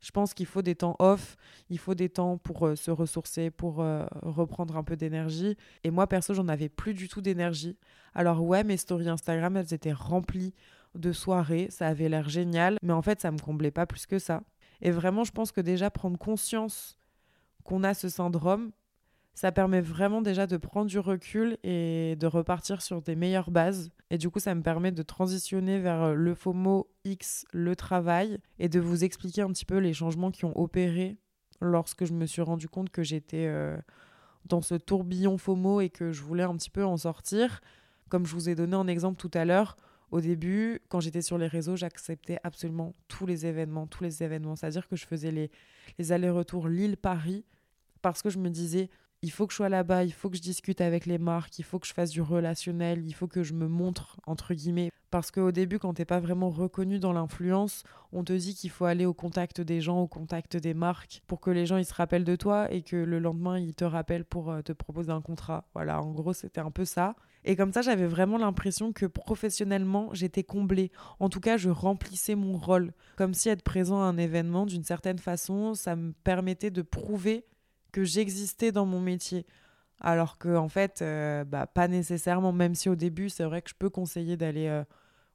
je 0.00 0.10
pense 0.12 0.32
qu'il 0.32 0.46
faut 0.46 0.62
des 0.62 0.76
temps 0.76 0.94
off, 1.00 1.36
il 1.70 1.78
faut 1.78 1.94
des 1.94 2.08
temps 2.08 2.38
pour 2.38 2.66
euh, 2.66 2.76
se 2.76 2.90
ressourcer, 2.90 3.50
pour 3.50 3.80
euh, 3.80 4.06
reprendre 4.22 4.76
un 4.76 4.84
peu 4.84 4.96
d'énergie. 4.96 5.56
Et 5.82 5.90
moi, 5.90 6.06
perso, 6.06 6.34
j'en 6.34 6.48
avais 6.48 6.68
plus 6.68 6.94
du 6.94 7.08
tout 7.08 7.20
d'énergie. 7.20 7.76
Alors 8.14 8.44
ouais, 8.44 8.62
mes 8.62 8.76
stories 8.76 9.08
Instagram, 9.08 9.56
elles 9.56 9.74
étaient 9.74 9.92
remplies 9.92 10.54
de 10.94 11.12
soirées, 11.12 11.68
ça 11.70 11.88
avait 11.88 12.08
l'air 12.08 12.28
génial, 12.28 12.78
mais 12.82 12.92
en 12.92 13.02
fait, 13.02 13.20
ça 13.20 13.30
me 13.30 13.38
comblait 13.38 13.70
pas 13.70 13.86
plus 13.86 14.06
que 14.06 14.18
ça. 14.18 14.42
Et 14.80 14.90
vraiment, 14.90 15.24
je 15.24 15.32
pense 15.32 15.52
que 15.52 15.60
déjà 15.60 15.90
prendre 15.90 16.18
conscience 16.18 16.98
qu'on 17.64 17.84
a 17.84 17.92
ce 17.92 18.08
syndrome, 18.08 18.70
ça 19.34 19.52
permet 19.52 19.80
vraiment 19.80 20.20
déjà 20.20 20.46
de 20.46 20.56
prendre 20.56 20.86
du 20.86 20.98
recul 20.98 21.58
et 21.62 22.16
de 22.16 22.26
repartir 22.26 22.82
sur 22.82 23.02
des 23.02 23.14
meilleures 23.14 23.50
bases. 23.52 23.90
Et 24.10 24.18
du 24.18 24.30
coup, 24.30 24.40
ça 24.40 24.54
me 24.54 24.62
permet 24.62 24.90
de 24.90 25.02
transitionner 25.02 25.78
vers 25.78 26.02
euh, 26.02 26.14
le 26.14 26.34
FOMO 26.34 26.88
X, 27.04 27.46
le 27.52 27.76
travail, 27.76 28.38
et 28.58 28.68
de 28.68 28.80
vous 28.80 29.04
expliquer 29.04 29.42
un 29.42 29.52
petit 29.52 29.64
peu 29.64 29.78
les 29.78 29.92
changements 29.92 30.32
qui 30.32 30.44
ont 30.44 30.58
opéré 30.58 31.18
lorsque 31.60 32.04
je 32.04 32.12
me 32.12 32.26
suis 32.26 32.42
rendu 32.42 32.68
compte 32.68 32.90
que 32.90 33.02
j'étais 33.04 33.46
euh, 33.46 33.76
dans 34.46 34.60
ce 34.60 34.74
tourbillon 34.74 35.38
FOMO 35.38 35.80
et 35.80 35.90
que 35.90 36.10
je 36.10 36.22
voulais 36.22 36.42
un 36.42 36.56
petit 36.56 36.70
peu 36.70 36.84
en 36.84 36.96
sortir. 36.96 37.60
Comme 38.08 38.26
je 38.26 38.34
vous 38.34 38.48
ai 38.48 38.54
donné 38.54 38.74
un 38.74 38.88
exemple 38.88 39.20
tout 39.20 39.30
à 39.34 39.44
l'heure, 39.44 39.76
Au 40.10 40.20
début, 40.20 40.80
quand 40.88 41.00
j'étais 41.00 41.20
sur 41.20 41.36
les 41.36 41.46
réseaux, 41.46 41.76
j'acceptais 41.76 42.38
absolument 42.42 42.94
tous 43.08 43.26
les 43.26 43.44
événements, 43.44 43.86
tous 43.86 44.02
les 44.02 44.22
événements. 44.22 44.56
C'est-à-dire 44.56 44.88
que 44.88 44.96
je 44.96 45.06
faisais 45.06 45.30
les, 45.30 45.50
les 45.98 46.12
allers-retours 46.12 46.68
Lille-Paris 46.68 47.44
parce 48.00 48.22
que 48.22 48.30
je 48.30 48.38
me 48.38 48.48
disais, 48.48 48.88
il 49.22 49.30
faut 49.30 49.46
que 49.46 49.52
je 49.52 49.56
sois 49.56 49.68
là-bas, 49.68 50.04
il 50.04 50.12
faut 50.12 50.30
que 50.30 50.36
je 50.36 50.42
discute 50.42 50.80
avec 50.80 51.06
les 51.06 51.18
marques, 51.18 51.58
il 51.58 51.64
faut 51.64 51.78
que 51.78 51.86
je 51.86 51.92
fasse 51.92 52.10
du 52.10 52.22
relationnel, 52.22 53.04
il 53.04 53.12
faut 53.12 53.26
que 53.26 53.42
je 53.42 53.52
me 53.52 53.66
montre, 53.66 54.20
entre 54.26 54.54
guillemets. 54.54 54.90
Parce 55.10 55.30
qu'au 55.30 55.50
début, 55.52 55.78
quand 55.78 55.94
t'es 55.94 56.04
pas 56.04 56.20
vraiment 56.20 56.50
reconnu 56.50 56.98
dans 56.98 57.12
l'influence, 57.12 57.82
on 58.12 58.22
te 58.24 58.32
dit 58.32 58.54
qu'il 58.54 58.70
faut 58.70 58.84
aller 58.84 59.06
au 59.06 59.14
contact 59.14 59.60
des 59.60 59.80
gens, 59.80 60.00
au 60.00 60.06
contact 60.06 60.56
des 60.56 60.74
marques, 60.74 61.22
pour 61.26 61.40
que 61.40 61.50
les 61.50 61.64
gens 61.66 61.78
ils 61.78 61.86
se 61.86 61.94
rappellent 61.94 62.24
de 62.24 62.36
toi 62.36 62.70
et 62.70 62.82
que 62.82 62.96
le 62.96 63.18
lendemain 63.18 63.58
ils 63.58 63.74
te 63.74 63.84
rappellent 63.84 64.26
pour 64.26 64.50
euh, 64.50 64.60
te 64.60 64.72
proposer 64.72 65.10
un 65.10 65.22
contrat. 65.22 65.66
Voilà, 65.74 66.02
en 66.02 66.12
gros, 66.12 66.34
c'était 66.34 66.60
un 66.60 66.70
peu 66.70 66.84
ça. 66.84 67.16
Et 67.44 67.56
comme 67.56 67.72
ça, 67.72 67.80
j'avais 67.82 68.06
vraiment 68.06 68.36
l'impression 68.36 68.92
que 68.92 69.06
professionnellement, 69.06 70.10
j'étais 70.12 70.42
comblée. 70.44 70.92
En 71.18 71.30
tout 71.30 71.40
cas, 71.40 71.56
je 71.56 71.70
remplissais 71.70 72.34
mon 72.34 72.58
rôle. 72.58 72.92
Comme 73.16 73.32
si 73.32 73.48
être 73.48 73.62
présent 73.62 74.02
à 74.02 74.04
un 74.04 74.18
événement, 74.18 74.66
d'une 74.66 74.84
certaine 74.84 75.18
façon, 75.18 75.74
ça 75.74 75.96
me 75.96 76.12
permettait 76.12 76.70
de 76.70 76.82
prouver 76.82 77.46
que 77.92 78.04
j'existais 78.04 78.72
dans 78.72 78.86
mon 78.86 79.00
métier. 79.00 79.46
Alors 80.00 80.38
que 80.38 80.56
en 80.56 80.68
fait, 80.68 81.02
euh, 81.02 81.44
bah, 81.44 81.66
pas 81.66 81.88
nécessairement, 81.88 82.52
même 82.52 82.74
si 82.74 82.88
au 82.88 82.94
début, 82.94 83.28
c'est 83.30 83.44
vrai 83.44 83.62
que 83.62 83.70
je 83.70 83.74
peux 83.74 83.90
conseiller 83.90 84.36
d'aller 84.36 84.68
euh, 84.68 84.84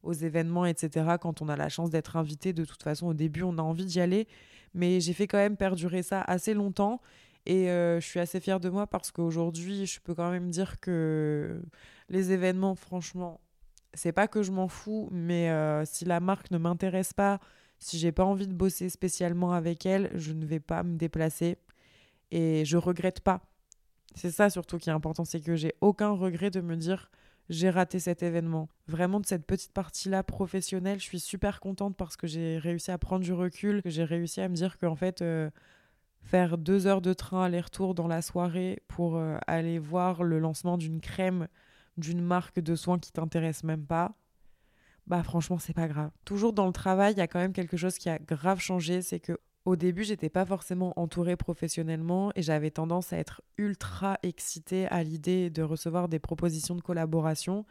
aux 0.03 0.13
événements, 0.13 0.65
etc. 0.65 1.17
Quand 1.19 1.41
on 1.41 1.49
a 1.49 1.55
la 1.57 1.69
chance 1.69 1.89
d'être 1.89 2.15
invité, 2.15 2.53
de 2.53 2.63
toute 2.63 2.83
façon, 2.83 3.07
au 3.07 3.13
début, 3.13 3.43
on 3.43 3.57
a 3.57 3.61
envie 3.61 3.85
d'y 3.85 3.99
aller. 3.99 4.27
Mais 4.73 5.01
j'ai 5.01 5.13
fait 5.13 5.27
quand 5.27 5.37
même 5.37 5.57
perdurer 5.57 6.01
ça 6.01 6.21
assez 6.21 6.53
longtemps. 6.53 7.01
Et 7.45 7.69
euh, 7.69 7.99
je 7.99 8.07
suis 8.07 8.19
assez 8.21 8.39
fière 8.39 8.61
de 8.61 8.69
moi 8.69 8.87
parce 8.87 9.11
qu'aujourd'hui, 9.11 9.85
je 9.85 9.99
peux 9.99 10.15
quand 10.15 10.31
même 10.31 10.49
dire 10.49 10.79
que 10.79 11.61
les 12.09 12.31
événements, 12.31 12.75
franchement, 12.75 13.41
c'est 13.93 14.13
pas 14.13 14.27
que 14.29 14.43
je 14.43 14.51
m'en 14.51 14.69
fous, 14.69 15.09
mais 15.11 15.51
si 15.85 16.05
la 16.05 16.19
marque 16.19 16.51
ne 16.51 16.57
m'intéresse 16.57 17.13
pas, 17.13 17.39
si 17.79 17.99
j'ai 17.99 18.11
pas 18.11 18.23
envie 18.23 18.47
de 18.47 18.53
bosser 18.53 18.89
spécialement 18.89 19.51
avec 19.53 19.85
elle, 19.85 20.09
je 20.15 20.31
ne 20.33 20.45
vais 20.45 20.61
pas 20.61 20.83
me 20.83 20.95
déplacer 20.95 21.57
et 22.33 22.65
je 22.65 22.77
regrette 22.77 23.19
pas. 23.19 23.41
C'est 24.15 24.31
ça 24.31 24.49
surtout 24.49 24.77
qui 24.79 24.89
est 24.89 24.93
important, 24.93 25.23
c'est 25.23 25.39
que 25.39 25.55
j'ai 25.55 25.73
aucun 25.81 26.09
regret 26.09 26.49
de 26.49 26.61
me 26.61 26.75
dire 26.75 27.09
j'ai 27.49 27.69
raté 27.69 27.99
cet 27.99 28.23
événement. 28.23 28.69
Vraiment 28.87 29.19
de 29.19 29.25
cette 29.25 29.45
petite 29.45 29.71
partie-là 29.73 30.23
professionnelle, 30.23 30.99
je 30.99 31.03
suis 31.03 31.19
super 31.19 31.59
contente 31.59 31.95
parce 31.95 32.17
que 32.17 32.25
j'ai 32.25 32.57
réussi 32.57 32.89
à 32.91 32.97
prendre 32.97 33.23
du 33.23 33.33
recul, 33.33 33.81
que 33.81 33.89
j'ai 33.89 34.03
réussi 34.03 34.41
à 34.41 34.49
me 34.49 34.55
dire 34.55 34.77
qu'en 34.79 34.95
fait 34.95 35.21
euh, 35.21 35.49
faire 36.21 36.57
deux 36.57 36.87
heures 36.87 37.01
de 37.01 37.13
train 37.13 37.43
aller-retour 37.43 37.93
dans 37.93 38.07
la 38.07 38.21
soirée 38.21 38.81
pour 38.87 39.17
euh, 39.17 39.37
aller 39.45 39.77
voir 39.77 40.23
le 40.23 40.39
lancement 40.39 40.77
d'une 40.77 41.01
crème 41.01 41.47
d'une 41.97 42.21
marque 42.21 42.59
de 42.59 42.75
soins 42.75 42.97
qui 42.97 43.11
t'intéresse 43.11 43.63
même 43.63 43.85
pas, 43.85 44.15
bah 45.05 45.21
franchement 45.21 45.59
c'est 45.59 45.73
pas 45.73 45.87
grave. 45.87 46.09
Toujours 46.25 46.53
dans 46.53 46.65
le 46.65 46.73
travail, 46.73 47.13
il 47.13 47.19
y 47.19 47.21
a 47.21 47.27
quand 47.27 47.39
même 47.39 47.53
quelque 47.53 47.77
chose 47.77 47.99
qui 47.99 48.09
a 48.09 48.17
grave 48.17 48.59
changé, 48.59 49.03
c'est 49.03 49.19
que 49.19 49.37
au 49.65 49.75
début, 49.77 50.03
j'étais 50.03 50.29
pas 50.29 50.45
forcément 50.45 50.93
entourée 50.99 51.37
professionnellement 51.37 52.31
et 52.35 52.41
j'avais 52.41 52.71
tendance 52.71 53.13
à 53.13 53.17
être 53.17 53.41
ultra 53.57 54.17
excitée 54.21 54.87
à 54.87 55.03
l'idée 55.03 55.49
de 55.49 55.61
recevoir 55.61 56.09
des 56.09 56.19
propositions 56.19 56.75
de 56.75 56.81
collaboration. 56.81 57.65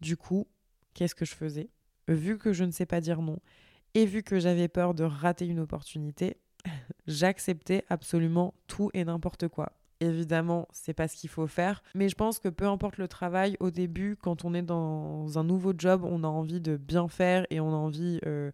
Du 0.00 0.16
coup, 0.18 0.46
qu'est-ce 0.92 1.14
que 1.14 1.24
je 1.24 1.34
faisais? 1.34 1.70
Vu 2.08 2.36
que 2.36 2.52
je 2.52 2.64
ne 2.64 2.70
sais 2.70 2.86
pas 2.86 3.00
dire 3.00 3.22
non 3.22 3.38
et 3.94 4.04
vu 4.04 4.22
que 4.22 4.38
j'avais 4.38 4.68
peur 4.68 4.94
de 4.94 5.02
rater 5.04 5.46
une 5.46 5.60
opportunité, 5.60 6.36
j'acceptais 7.06 7.84
absolument 7.88 8.54
tout 8.66 8.90
et 8.92 9.04
n'importe 9.04 9.48
quoi. 9.48 9.72
Évidemment, 10.00 10.68
c'est 10.72 10.94
pas 10.94 11.08
ce 11.08 11.16
qu'il 11.16 11.28
faut 11.28 11.46
faire, 11.46 11.82
mais 11.94 12.08
je 12.08 12.14
pense 12.14 12.38
que 12.38 12.48
peu 12.48 12.66
importe 12.66 12.96
le 12.96 13.08
travail, 13.08 13.56
au 13.60 13.70
début, 13.70 14.16
quand 14.16 14.44
on 14.44 14.54
est 14.54 14.62
dans 14.62 15.38
un 15.38 15.44
nouveau 15.44 15.74
job, 15.76 16.04
on 16.04 16.24
a 16.24 16.28
envie 16.28 16.60
de 16.60 16.76
bien 16.76 17.08
faire 17.08 17.46
et 17.50 17.60
on 17.60 17.68
a 17.68 17.76
envie 17.76 18.18
euh, 18.26 18.50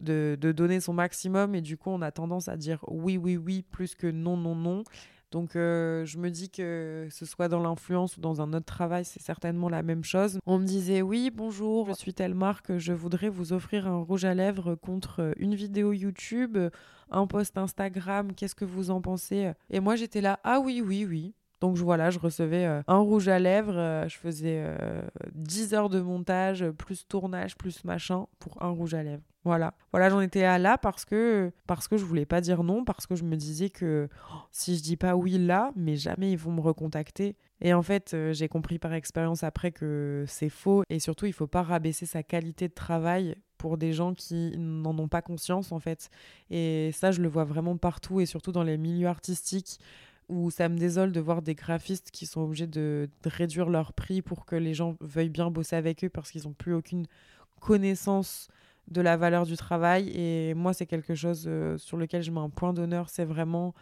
de, 0.00 0.36
donner 0.52 0.80
son 0.80 0.92
maximum 0.92 1.54
et 1.54 1.60
du 1.60 1.76
coup 1.76 1.90
on 1.90 2.02
a 2.02 2.10
tendance 2.10 2.48
à 2.48 2.56
dire 2.56 2.84
oui 2.88 3.16
oui 3.16 3.36
oui 3.36 3.62
plus 3.62 3.94
que 3.94 4.06
non 4.06 4.36
non 4.36 4.54
non 4.54 4.84
donc 5.32 5.56
euh, 5.56 6.04
je 6.04 6.18
me 6.18 6.30
dis 6.30 6.50
que 6.50 7.08
ce 7.10 7.26
soit 7.26 7.48
dans 7.48 7.60
l'influence 7.60 8.16
ou 8.16 8.20
dans 8.20 8.40
un 8.40 8.52
autre 8.52 8.64
travail, 8.64 9.04
c'est 9.04 9.20
certainement 9.20 9.68
la 9.68 9.82
même 9.82 10.04
chose. 10.04 10.38
On 10.46 10.58
me 10.58 10.64
disait 10.64 11.02
oui, 11.02 11.30
bonjour, 11.34 11.88
je 11.88 11.94
suis 11.94 12.14
telle 12.14 12.34
marque, 12.34 12.78
je 12.78 12.92
voudrais 12.92 13.28
vous 13.28 13.52
offrir 13.52 13.88
un 13.88 13.98
rouge 13.98 14.24
à 14.24 14.34
lèvres 14.34 14.76
contre 14.76 15.34
une 15.36 15.54
vidéo 15.54 15.92
YouTube, 15.92 16.56
un 17.10 17.26
post 17.26 17.58
Instagram, 17.58 18.34
qu'est-ce 18.34 18.54
que 18.54 18.64
vous 18.64 18.90
en 18.90 19.00
pensez? 19.00 19.52
Et 19.68 19.80
moi 19.80 19.96
j'étais 19.96 20.20
là, 20.20 20.38
ah 20.44 20.60
oui, 20.60 20.80
oui, 20.80 21.04
oui. 21.04 21.34
Donc 21.60 21.76
voilà, 21.76 22.10
je 22.10 22.18
recevais 22.18 22.66
euh, 22.66 22.82
un 22.86 22.98
rouge 22.98 23.28
à 23.28 23.38
lèvres, 23.38 23.76
euh, 23.76 24.08
je 24.08 24.16
faisais 24.16 24.64
10 25.34 25.74
heures 25.74 25.88
de 25.88 26.00
montage, 26.00 26.68
plus 26.70 27.06
tournage, 27.06 27.56
plus 27.56 27.84
machin, 27.84 28.26
pour 28.38 28.62
un 28.62 28.68
rouge 28.68 28.94
à 28.94 29.02
lèvres. 29.02 29.22
Voilà, 29.46 29.74
voilà, 29.92 30.10
j'en 30.10 30.20
étais 30.20 30.42
à 30.42 30.58
là 30.58 30.76
parce 30.76 31.04
que 31.04 31.52
parce 31.68 31.86
que 31.86 31.96
je 31.96 32.04
voulais 32.04 32.26
pas 32.26 32.40
dire 32.40 32.64
non, 32.64 32.84
parce 32.84 33.06
que 33.06 33.14
je 33.14 33.22
me 33.22 33.36
disais 33.36 33.70
que 33.70 34.08
oh, 34.32 34.38
si 34.50 34.76
je 34.76 34.82
dis 34.82 34.96
pas 34.96 35.14
oui 35.14 35.38
là, 35.38 35.70
mais 35.76 35.94
jamais 35.94 36.32
ils 36.32 36.36
vont 36.36 36.50
me 36.50 36.60
recontacter. 36.60 37.36
Et 37.60 37.72
en 37.72 37.82
fait, 37.82 38.12
euh, 38.12 38.32
j'ai 38.32 38.48
compris 38.48 38.80
par 38.80 38.92
expérience 38.92 39.44
après 39.44 39.70
que 39.70 40.24
c'est 40.26 40.48
faux 40.48 40.82
et 40.90 40.98
surtout 40.98 41.26
il 41.26 41.32
faut 41.32 41.46
pas 41.46 41.62
rabaisser 41.62 42.06
sa 42.06 42.24
qualité 42.24 42.66
de 42.66 42.74
travail 42.74 43.36
pour 43.56 43.78
des 43.78 43.92
gens 43.92 44.14
qui 44.14 44.52
n'en 44.58 44.98
ont 44.98 45.06
pas 45.06 45.22
conscience 45.22 45.70
en 45.70 45.78
fait. 45.78 46.10
Et 46.50 46.90
ça, 46.92 47.12
je 47.12 47.22
le 47.22 47.28
vois 47.28 47.44
vraiment 47.44 47.76
partout 47.76 48.20
et 48.20 48.26
surtout 48.26 48.50
dans 48.50 48.64
les 48.64 48.76
milieux 48.76 49.06
artistiques 49.06 49.78
où 50.28 50.50
ça 50.50 50.68
me 50.68 50.76
désole 50.76 51.12
de 51.12 51.20
voir 51.20 51.42
des 51.42 51.54
graphistes 51.54 52.10
qui 52.10 52.26
sont 52.26 52.42
obligés 52.42 52.66
de, 52.66 53.08
réduire 53.24 53.68
leur 53.68 53.92
prix 53.92 54.22
pour 54.22 54.44
que 54.44 54.56
les 54.56 54.74
gens 54.74 54.96
veuillent 55.00 55.28
bien 55.28 55.50
bosser 55.50 55.76
avec 55.76 56.04
eux 56.04 56.08
parce 56.08 56.30
qu'ils 56.30 56.44
n'ont 56.44 56.52
plus 56.52 56.74
aucune 56.74 57.06
connaissance 57.60 58.48
de 58.88 59.00
la 59.00 59.16
valeur 59.16 59.46
du 59.46 59.56
travail. 59.56 60.10
Et 60.10 60.54
moi, 60.54 60.72
c'est 60.72 60.86
quelque 60.86 61.14
chose 61.14 61.44
euh, 61.46 61.76
sur 61.78 61.96
lequel 61.96 62.22
je 62.22 62.30
mets 62.30 62.40
un 62.40 62.50
point 62.50 62.72
d'honneur. 62.72 63.08
C'est 63.08 63.24
vraiment 63.24 63.74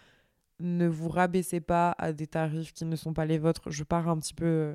ne 0.61 0.87
vous 0.87 1.09
rabaissez 1.09 1.61
pas 1.61 1.95
à 1.99 2.13
des 2.13 2.27
tarifs 2.27 2.73
qui 2.73 2.85
ne 2.85 2.97
sont 2.97 3.13
pas 3.13 3.25
les 3.25 3.39
vôtres. 3.39 3.71
Je 3.71 3.85
pars 3.85 4.09
un 4.09 4.19
petit 4.19 4.35
peu 4.35 4.45
euh, 4.45 4.75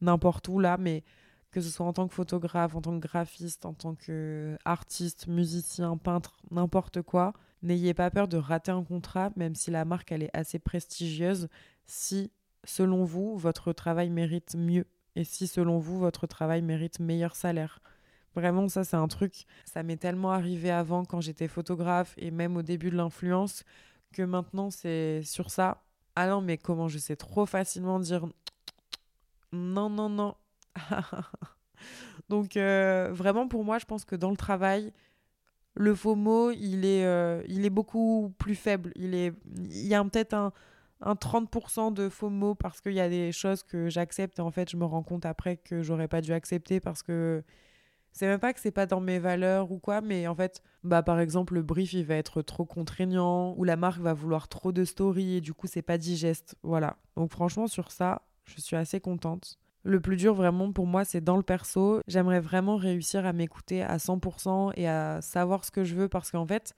n'importe 0.00 0.48
où 0.48 0.58
là, 0.60 0.76
mais 0.78 1.04
que 1.50 1.60
ce 1.60 1.70
soit 1.70 1.86
en 1.86 1.92
tant 1.92 2.08
que 2.08 2.14
photographe, 2.14 2.74
en 2.74 2.80
tant 2.80 2.98
que 2.98 3.06
graphiste, 3.06 3.66
en 3.66 3.72
tant 3.72 3.94
qu'artiste, 3.94 5.26
musicien, 5.26 5.96
peintre, 5.96 6.40
n'importe 6.50 7.02
quoi, 7.02 7.32
n'ayez 7.62 7.94
pas 7.94 8.10
peur 8.10 8.28
de 8.28 8.36
rater 8.36 8.70
un 8.70 8.84
contrat, 8.84 9.30
même 9.36 9.54
si 9.54 9.70
la 9.70 9.84
marque 9.84 10.12
elle 10.12 10.22
est 10.22 10.36
assez 10.36 10.58
prestigieuse, 10.58 11.48
si 11.86 12.30
selon 12.64 13.04
vous, 13.04 13.36
votre 13.36 13.72
travail 13.72 14.10
mérite 14.10 14.54
mieux 14.56 14.86
et 15.16 15.24
si 15.24 15.46
selon 15.46 15.78
vous, 15.78 15.98
votre 15.98 16.26
travail 16.26 16.62
mérite 16.62 17.00
meilleur 17.00 17.34
salaire. 17.34 17.80
Vraiment, 18.34 18.68
ça, 18.68 18.84
c'est 18.84 18.96
un 18.96 19.08
truc, 19.08 19.46
ça 19.64 19.82
m'est 19.82 19.96
tellement 19.96 20.30
arrivé 20.30 20.70
avant 20.70 21.04
quand 21.04 21.20
j'étais 21.20 21.48
photographe 21.48 22.14
et 22.18 22.30
même 22.30 22.56
au 22.56 22.62
début 22.62 22.90
de 22.90 22.96
l'influence 22.96 23.64
que 24.12 24.22
maintenant, 24.22 24.70
c'est 24.70 25.22
sur 25.22 25.50
ça. 25.50 25.82
Ah 26.14 26.28
non, 26.28 26.40
mais 26.40 26.58
comment 26.58 26.88
je 26.88 26.98
sais 26.98 27.16
trop 27.16 27.46
facilement 27.46 27.98
dire 27.98 28.26
non, 29.52 29.90
non, 29.90 30.08
non. 30.08 30.34
Donc, 32.28 32.56
euh, 32.56 33.08
vraiment, 33.12 33.48
pour 33.48 33.64
moi, 33.64 33.78
je 33.78 33.86
pense 33.86 34.04
que 34.04 34.16
dans 34.16 34.30
le 34.30 34.36
travail, 34.36 34.92
le 35.78 35.94
mot, 36.14 36.50
il 36.50 36.84
est, 36.84 37.04
euh, 37.04 37.42
il 37.48 37.64
est 37.64 37.70
beaucoup 37.70 38.34
plus 38.38 38.56
faible. 38.56 38.92
Il, 38.96 39.14
est, 39.14 39.32
il 39.56 39.86
y 39.86 39.94
a 39.94 40.02
peut-être 40.04 40.34
un, 40.34 40.52
un 41.00 41.14
30% 41.14 41.94
de 41.94 42.10
mots 42.28 42.54
parce 42.54 42.80
qu'il 42.80 42.92
y 42.92 43.00
a 43.00 43.08
des 43.08 43.30
choses 43.32 43.62
que 43.62 43.88
j'accepte 43.88 44.38
et 44.40 44.42
en 44.42 44.50
fait, 44.50 44.70
je 44.70 44.76
me 44.76 44.84
rends 44.84 45.04
compte 45.04 45.24
après 45.24 45.56
que 45.56 45.82
j'aurais 45.82 46.08
pas 46.08 46.20
dû 46.20 46.32
accepter 46.32 46.80
parce 46.80 47.02
que 47.02 47.44
c'est 48.12 48.26
même 48.26 48.40
pas 48.40 48.52
que 48.52 48.58
c'est 48.60 48.72
pas 48.72 48.86
dans 48.86 49.00
mes 49.00 49.20
valeurs 49.20 49.70
ou 49.70 49.78
quoi, 49.78 50.00
mais 50.00 50.26
en 50.26 50.34
fait, 50.34 50.62
bah 50.82 51.04
par 51.04 51.20
exemple, 51.20 51.54
le 51.54 51.62
brief 51.62 51.92
il 51.92 52.04
va 52.04 52.16
être 52.16 52.42
trop 52.42 52.64
contraignant 52.64 53.54
ou 53.56 53.62
la 53.62 53.76
marque 53.76 54.00
va 54.00 54.14
vouloir 54.14 54.48
trop 54.48 54.72
de 54.72 54.84
story 54.84 55.36
et 55.36 55.40
du 55.40 55.54
coup 55.54 55.68
c'est 55.68 55.82
pas 55.82 55.98
digeste. 55.98 56.56
Voilà. 56.64 56.96
Donc 57.16 57.30
franchement 57.30 57.68
sur 57.68 57.92
ça, 57.92 58.22
je 58.44 58.60
suis 58.60 58.74
assez 58.74 58.98
contente. 59.00 59.58
Le 59.88 60.00
plus 60.00 60.18
dur 60.18 60.34
vraiment 60.34 60.70
pour 60.70 60.86
moi, 60.86 61.06
c'est 61.06 61.22
dans 61.22 61.38
le 61.38 61.42
perso. 61.42 62.02
J'aimerais 62.08 62.40
vraiment 62.40 62.76
réussir 62.76 63.24
à 63.24 63.32
m'écouter 63.32 63.82
à 63.82 63.96
100% 63.96 64.72
et 64.76 64.86
à 64.86 65.22
savoir 65.22 65.64
ce 65.64 65.70
que 65.70 65.82
je 65.82 65.94
veux 65.94 66.10
parce 66.10 66.30
qu'en 66.30 66.46
fait, 66.46 66.74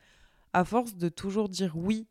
à 0.53 0.65
force 0.65 0.95
de 0.95 1.09
toujours 1.09 1.49
dire 1.49 1.77
oui 1.77 2.07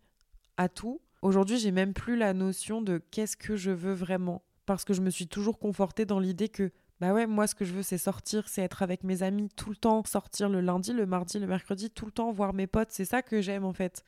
à 0.58 0.68
tout, 0.68 1.00
aujourd'hui, 1.22 1.58
j'ai 1.58 1.72
même 1.72 1.94
plus 1.94 2.18
la 2.18 2.34
notion 2.34 2.82
de 2.82 3.02
qu'est-ce 3.12 3.38
que 3.38 3.56
je 3.56 3.72
veux 3.72 3.94
vraiment 3.94 4.44
parce 4.66 4.84
que 4.84 4.94
je 4.94 5.00
me 5.00 5.10
suis 5.10 5.28
toujours 5.28 5.58
confortée 5.58 6.04
dans 6.04 6.20
l'idée 6.20 6.50
que 6.50 6.70
bah 7.00 7.14
ouais, 7.14 7.28
moi 7.28 7.48
ce 7.48 7.56
que 7.56 7.64
je 7.64 7.72
veux 7.72 7.82
c'est 7.82 7.98
sortir, 7.98 8.50
c'est 8.50 8.62
être 8.62 8.84
avec 8.84 9.06
mes 9.06 9.24
amis 9.24 9.48
tout 9.56 9.70
le 9.70 9.78
temps, 9.78 10.04
sortir 10.04 10.50
le 10.50 10.60
lundi, 10.60 10.92
le 10.92 11.06
mardi, 11.06 11.40
le 11.40 11.48
mercredi, 11.48 11.90
tout 11.90 12.08
le 12.08 12.12
temps, 12.12 12.34
voir 12.34 12.54
mes 12.54 12.68
potes, 12.68 12.92
c'est 12.92 13.06
ça 13.06 13.22
que 13.22 13.40
j'aime 13.42 13.64
en 13.64 13.72
fait. 13.72 14.04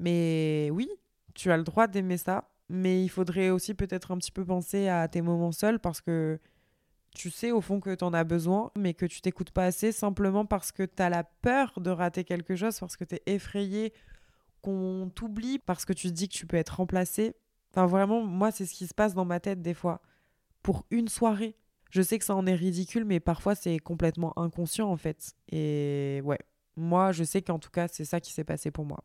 Mais 0.00 0.70
oui, 0.72 0.90
tu 1.34 1.52
as 1.52 1.56
le 1.56 1.62
droit 1.62 1.86
d'aimer 1.86 2.16
ça, 2.16 2.51
mais 2.72 3.04
il 3.04 3.08
faudrait 3.10 3.50
aussi 3.50 3.74
peut-être 3.74 4.12
un 4.12 4.16
petit 4.18 4.32
peu 4.32 4.44
penser 4.46 4.88
à 4.88 5.06
tes 5.06 5.20
moments 5.20 5.52
seuls 5.52 5.78
parce 5.78 6.00
que 6.00 6.40
tu 7.14 7.30
sais 7.30 7.50
au 7.52 7.60
fond 7.60 7.80
que 7.80 7.94
tu 7.94 8.02
en 8.02 8.14
as 8.14 8.24
besoin, 8.24 8.70
mais 8.76 8.94
que 8.94 9.04
tu 9.04 9.20
t'écoutes 9.20 9.50
pas 9.50 9.66
assez 9.66 9.92
simplement 9.92 10.46
parce 10.46 10.72
que 10.72 10.82
tu 10.82 11.02
as 11.02 11.10
la 11.10 11.22
peur 11.24 11.74
de 11.80 11.90
rater 11.90 12.24
quelque 12.24 12.56
chose, 12.56 12.80
parce 12.80 12.96
que 12.96 13.04
tu 13.04 13.16
es 13.16 13.22
effrayé 13.26 13.92
qu'on 14.62 15.10
t'oublie, 15.14 15.58
parce 15.58 15.84
que 15.84 15.92
tu 15.92 16.08
te 16.08 16.14
dis 16.14 16.28
que 16.30 16.34
tu 16.34 16.46
peux 16.46 16.56
être 16.56 16.76
remplacé. 16.76 17.34
Enfin 17.72 17.86
vraiment, 17.86 18.22
moi 18.22 18.50
c'est 18.50 18.64
ce 18.64 18.72
qui 18.74 18.86
se 18.86 18.94
passe 18.94 19.14
dans 19.14 19.26
ma 19.26 19.38
tête 19.40 19.60
des 19.60 19.74
fois. 19.74 20.00
Pour 20.62 20.86
une 20.90 21.08
soirée, 21.08 21.56
Je 21.92 22.00
sais 22.00 22.18
que 22.18 22.24
ça 22.24 22.34
en 22.34 22.46
est 22.46 22.54
ridicule, 22.54 23.04
mais 23.04 23.20
parfois 23.20 23.54
c'est 23.54 23.78
complètement 23.78 24.32
inconscient 24.38 24.88
en 24.90 24.96
fait. 24.96 25.34
Et 25.50 26.22
ouais, 26.24 26.38
moi 26.76 27.12
je 27.12 27.22
sais 27.22 27.42
qu'en 27.42 27.58
tout 27.58 27.70
cas 27.70 27.86
c'est 27.88 28.06
ça 28.06 28.18
qui 28.18 28.32
s'est 28.32 28.44
passé 28.44 28.70
pour 28.70 28.86
moi. 28.86 29.04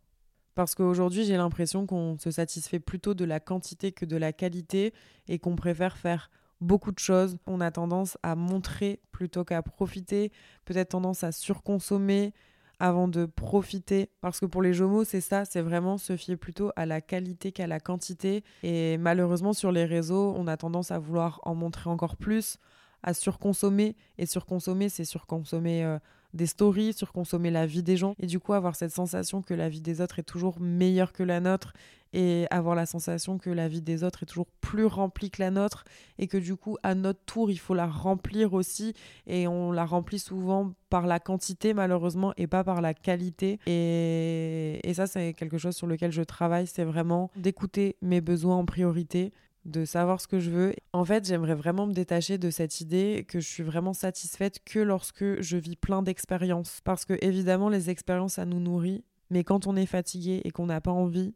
Parce 0.58 0.74
qu'aujourd'hui 0.74 1.24
j'ai 1.24 1.38
l'impression 1.38 1.86
qu'on 1.86 2.18
se 2.18 2.32
satisfait 2.32 2.80
plutôt 2.80 3.14
de 3.14 3.26
la 3.26 3.40
quantité 3.40 3.92
que 3.92 4.06
de 4.06 4.18
la 4.18 4.34
qualité 4.34 4.92
et 5.28 5.38
qu'on 5.38 5.56
préfère 5.56 5.98
faire 5.98 6.32
beaucoup 6.62 6.92
de 6.92 6.98
choses. 6.98 7.38
On 7.46 7.62
a 7.62 7.70
tendance 7.70 8.18
à 8.24 8.34
montrer 8.34 9.00
plutôt 9.12 9.46
qu'à 9.46 9.62
profiter, 9.62 10.32
peut-être 10.66 10.90
tendance 10.90 11.24
à 11.24 11.32
surconsommer 11.32 12.34
avant 12.80 13.08
de 13.08 13.28
profiter. 13.28 14.10
Parce 14.20 14.40
que 14.40 14.48
pour 14.48 14.64
les 14.64 14.74
jomos, 14.74 15.04
c'est 15.04 15.22
ça, 15.22 15.46
c'est 15.46 15.62
vraiment 15.62 16.00
se 16.00 16.18
fier 16.18 16.38
plutôt 16.38 16.72
à 16.76 16.88
la 16.88 17.02
qualité 17.02 17.52
qu'à 17.52 17.68
la 17.68 17.80
quantité. 17.80 18.44
Et 18.64 18.98
malheureusement, 18.98 19.54
sur 19.54 19.72
les 19.72 19.86
réseaux, 19.86 20.34
on 20.36 20.48
a 20.48 20.58
tendance 20.58 20.90
à 20.90 20.98
vouloir 20.98 21.40
en 21.44 21.54
montrer 21.54 21.92
encore 21.92 22.16
plus, 22.16 22.58
à 23.04 23.14
surconsommer. 23.14 23.96
Et 24.18 24.26
surconsommer, 24.26 24.90
c'est 24.90 25.06
surconsommer 25.06 25.86
euh, 25.86 26.00
des 26.34 26.46
stories, 26.46 26.94
surconsommer 26.94 27.52
la 27.52 27.66
vie 27.66 27.84
des 27.84 27.98
gens. 27.98 28.16
Et 28.20 28.26
du 28.26 28.40
coup, 28.40 28.54
avoir 28.54 28.76
cette 28.76 28.92
sensation 28.92 29.42
que 29.42 29.54
la 29.54 29.70
vie 29.70 29.82
des 29.82 30.02
autres 30.02 30.20
est 30.20 30.24
toujours 30.24 30.60
meilleure 30.60 31.14
que 31.14 31.24
la 31.24 31.40
nôtre 31.40 31.74
et 32.14 32.48
avoir 32.52 32.76
la 32.76 32.86
sensation 32.86 33.38
que 33.38 33.50
la 33.50 33.68
vie 33.68 33.82
des 33.82 34.04
autres 34.04 34.24
est 34.24 34.26
toujours 34.26 34.48
plus 34.62 34.86
remplie 34.86 35.30
que 35.30 35.42
la 35.42 35.52
nôtre 35.52 35.84
et 36.18 36.28
que 36.28 36.38
du 36.38 36.56
coup 36.56 36.78
à 36.84 36.96
notre 36.96 37.20
tour 37.26 37.52
il 37.52 37.58
faut 37.58 37.74
la 37.74 37.88
remplir 37.88 38.54
aussi 38.54 38.94
et 39.26 39.48
on 39.48 39.72
la 39.72 39.86
remplit 39.86 40.20
souvent 40.20 40.74
par 40.90 41.06
la 41.06 41.20
quantité 41.20 41.74
malheureusement 41.74 42.34
et 42.38 42.48
pas 42.48 42.64
par 42.64 42.82
la 42.82 42.94
qualité 42.94 43.60
et, 43.66 44.80
et 44.88 44.94
ça 44.94 45.08
c'est 45.08 45.34
quelque 45.34 45.58
chose 45.58 45.76
sur 45.76 45.88
lequel 45.88 46.12
je 46.12 46.22
travaille 46.22 46.68
c'est 46.68 46.86
vraiment 46.86 47.30
d'écouter 47.36 47.98
mes 48.02 48.22
besoins 48.22 48.56
en 48.56 48.66
priorité 48.66 49.34
de 49.68 49.84
savoir 49.86 50.22
ce 50.22 50.28
que 50.28 50.40
je 50.40 50.50
veux. 50.50 50.74
En 50.94 51.06
fait, 51.06 51.26
j'aimerais 51.26 51.54
vraiment 51.54 51.86
me 51.86 51.94
détacher 51.94 52.38
de 52.38 52.50
cette 52.50 52.82
idée 52.82 53.26
que 53.28 53.40
je 53.40 53.48
suis 53.48 53.64
vraiment 53.64 53.94
satisfaite 53.94 54.64
que 54.66 54.80
lorsque 54.80 55.42
je 55.42 55.58
vis 55.58 55.76
plein 55.76 56.02
d'expériences. 56.02 56.82
Parce 56.84 57.06
que 57.06 57.14
évidemment, 57.22 57.70
les 57.70 57.90
expériences, 57.90 58.36
ça 58.36 58.46
nous 58.46 58.62
nourrit. 58.62 59.04
Mais 59.30 59.44
quand 59.44 59.68
on 59.68 59.76
est 59.76 59.86
fatigué 59.86 60.42
et 60.46 60.52
qu'on 60.52 60.68
n'a 60.68 60.80
pas 60.80 60.92
envie, 60.92 61.36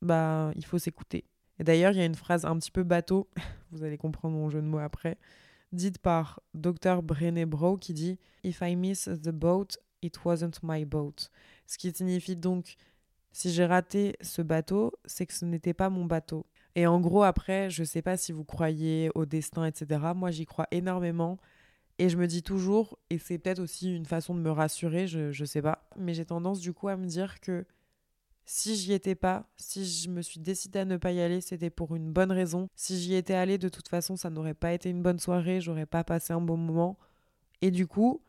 bah, 0.00 0.50
il 0.56 0.64
faut 0.64 0.78
s'écouter. 0.78 1.24
Et 1.58 1.64
d'ailleurs, 1.64 1.92
il 1.92 1.98
y 1.98 2.00
a 2.00 2.06
une 2.06 2.14
phrase 2.14 2.46
un 2.46 2.56
petit 2.58 2.70
peu 2.70 2.84
bateau, 2.84 3.28
vous 3.70 3.84
allez 3.84 3.98
comprendre 3.98 4.34
mon 4.34 4.48
jeu 4.48 4.62
de 4.62 4.66
mots 4.66 4.78
après, 4.78 5.18
dite 5.72 5.98
par 5.98 6.40
Dr. 6.54 7.02
Brené 7.02 7.44
Brown 7.44 7.78
qui 7.78 7.92
dit 7.92 8.18
If 8.44 8.62
I 8.62 8.76
miss 8.76 9.10
the 9.22 9.30
boat, 9.30 9.68
it 10.00 10.24
wasn't 10.24 10.62
my 10.62 10.86
boat. 10.86 11.28
Ce 11.66 11.76
qui 11.76 11.92
signifie 11.92 12.36
donc 12.36 12.76
si 13.32 13.52
j'ai 13.52 13.66
raté 13.66 14.16
ce 14.22 14.40
bateau, 14.40 14.92
c'est 15.04 15.26
que 15.26 15.34
ce 15.34 15.44
n'était 15.44 15.74
pas 15.74 15.90
mon 15.90 16.06
bateau. 16.06 16.46
Et 16.78 16.86
en 16.86 17.00
gros, 17.00 17.24
après, 17.24 17.70
je 17.70 17.82
sais 17.82 18.02
pas 18.02 18.16
si 18.16 18.30
vous 18.30 18.44
croyez 18.44 19.10
au 19.16 19.26
destin, 19.26 19.64
etc. 19.64 20.00
Moi, 20.14 20.30
j'y 20.30 20.46
crois 20.46 20.68
énormément. 20.70 21.36
Et 21.98 22.08
je 22.08 22.16
me 22.16 22.28
dis 22.28 22.44
toujours, 22.44 23.00
et 23.10 23.18
c'est 23.18 23.36
peut-être 23.36 23.58
aussi 23.58 23.92
une 23.92 24.06
façon 24.06 24.32
de 24.32 24.38
me 24.38 24.52
rassurer, 24.52 25.08
je, 25.08 25.32
je 25.32 25.44
sais 25.44 25.60
pas, 25.60 25.88
mais 25.96 26.14
j'ai 26.14 26.24
tendance 26.24 26.60
du 26.60 26.72
coup 26.72 26.86
à 26.86 26.96
me 26.96 27.06
dire 27.06 27.40
que 27.40 27.66
si 28.44 28.76
j'y 28.76 28.92
étais 28.92 29.16
pas, 29.16 29.50
si 29.56 29.84
je 29.84 30.08
me 30.08 30.22
suis 30.22 30.38
décidée 30.38 30.78
à 30.78 30.84
ne 30.84 30.96
pas 30.96 31.10
y 31.10 31.20
aller, 31.20 31.40
c'était 31.40 31.68
pour 31.68 31.96
une 31.96 32.12
bonne 32.12 32.30
raison. 32.30 32.68
Si 32.76 32.96
j'y 32.96 33.16
étais 33.16 33.34
allée, 33.34 33.58
de 33.58 33.68
toute 33.68 33.88
façon, 33.88 34.14
ça 34.14 34.30
n'aurait 34.30 34.54
pas 34.54 34.72
été 34.72 34.88
une 34.88 35.02
bonne 35.02 35.18
soirée, 35.18 35.60
j'aurais 35.60 35.84
pas 35.84 36.04
passé 36.04 36.32
un 36.32 36.40
bon 36.40 36.56
moment. 36.56 36.96
Et 37.60 37.72
du 37.72 37.88
coup, 37.88 38.22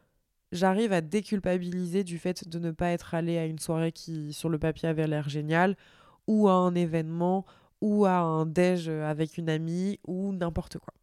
j'arrive 0.52 0.92
à 0.92 1.02
déculpabiliser 1.02 2.04
du 2.04 2.18
fait 2.18 2.50
de 2.50 2.58
ne 2.58 2.72
pas 2.72 2.90
être 2.90 3.14
allée 3.14 3.38
à 3.38 3.46
une 3.46 3.60
soirée 3.60 3.92
qui, 3.92 4.34
sur 4.34 4.50
le 4.50 4.58
papier, 4.58 4.90
avait 4.90 5.06
l'air 5.06 5.30
géniale, 5.30 5.78
ou 6.26 6.48
à 6.48 6.54
un 6.54 6.74
événement, 6.74 7.46
ou 7.82 8.06
à 8.06 8.18
un 8.18 8.46
déj 8.46 8.90
avec 8.90 9.38
une 9.38 9.50
amie, 9.50 10.00
ou 10.06 10.34
n'importe 10.34 10.78
quoi. 10.78 10.94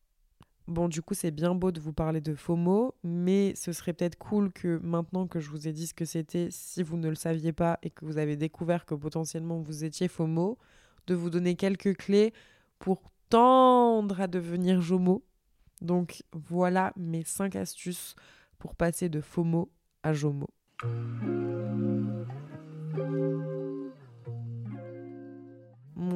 Bon, 0.69 0.89
du 0.89 1.01
coup, 1.01 1.15
c'est 1.15 1.31
bien 1.31 1.55
beau 1.55 1.71
de 1.71 1.79
vous 1.79 1.93
parler 1.93 2.21
de 2.21 2.35
FOMO, 2.35 2.93
mais 3.05 3.55
ce 3.55 3.73
serait 3.73 3.93
peut-être 3.93 4.19
cool 4.19 4.53
que 4.53 4.81
maintenant 4.83 5.29
que 5.29 5.39
je 5.39 5.49
vous 5.51 5.69
ai 5.69 5.73
dit 5.73 5.87
ce 5.87 5.95
que 5.95 6.05
c'était, 6.05 6.49
si 6.51 6.83
vous 6.83 6.97
ne 6.97 7.09
le 7.09 7.15
saviez 7.15 7.53
pas 7.53 7.79
et 7.85 7.91
que 7.91 8.05
vous 8.05 8.19
avez 8.19 8.37
découvert 8.37 8.85
que 8.85 8.95
potentiellement 8.95 9.61
vous 9.61 9.85
étiez 9.85 10.09
FOMO, 10.09 10.59
de 11.07 11.15
vous 11.15 11.31
donner 11.31 11.55
quelques 11.55 11.97
clés 11.97 12.33
pour 12.81 13.03
tendre 13.29 14.21
à 14.21 14.27
devenir 14.27 14.81
JOMO. 14.81 15.23
Donc 15.83 16.25
voilà 16.33 16.93
mes 16.97 17.23
5 17.23 17.55
astuces 17.55 18.17
pour 18.59 18.75
passer 18.75 19.09
de 19.09 19.21
FOMO 19.21 19.71
à 20.03 20.13
JOMO. 20.13 20.49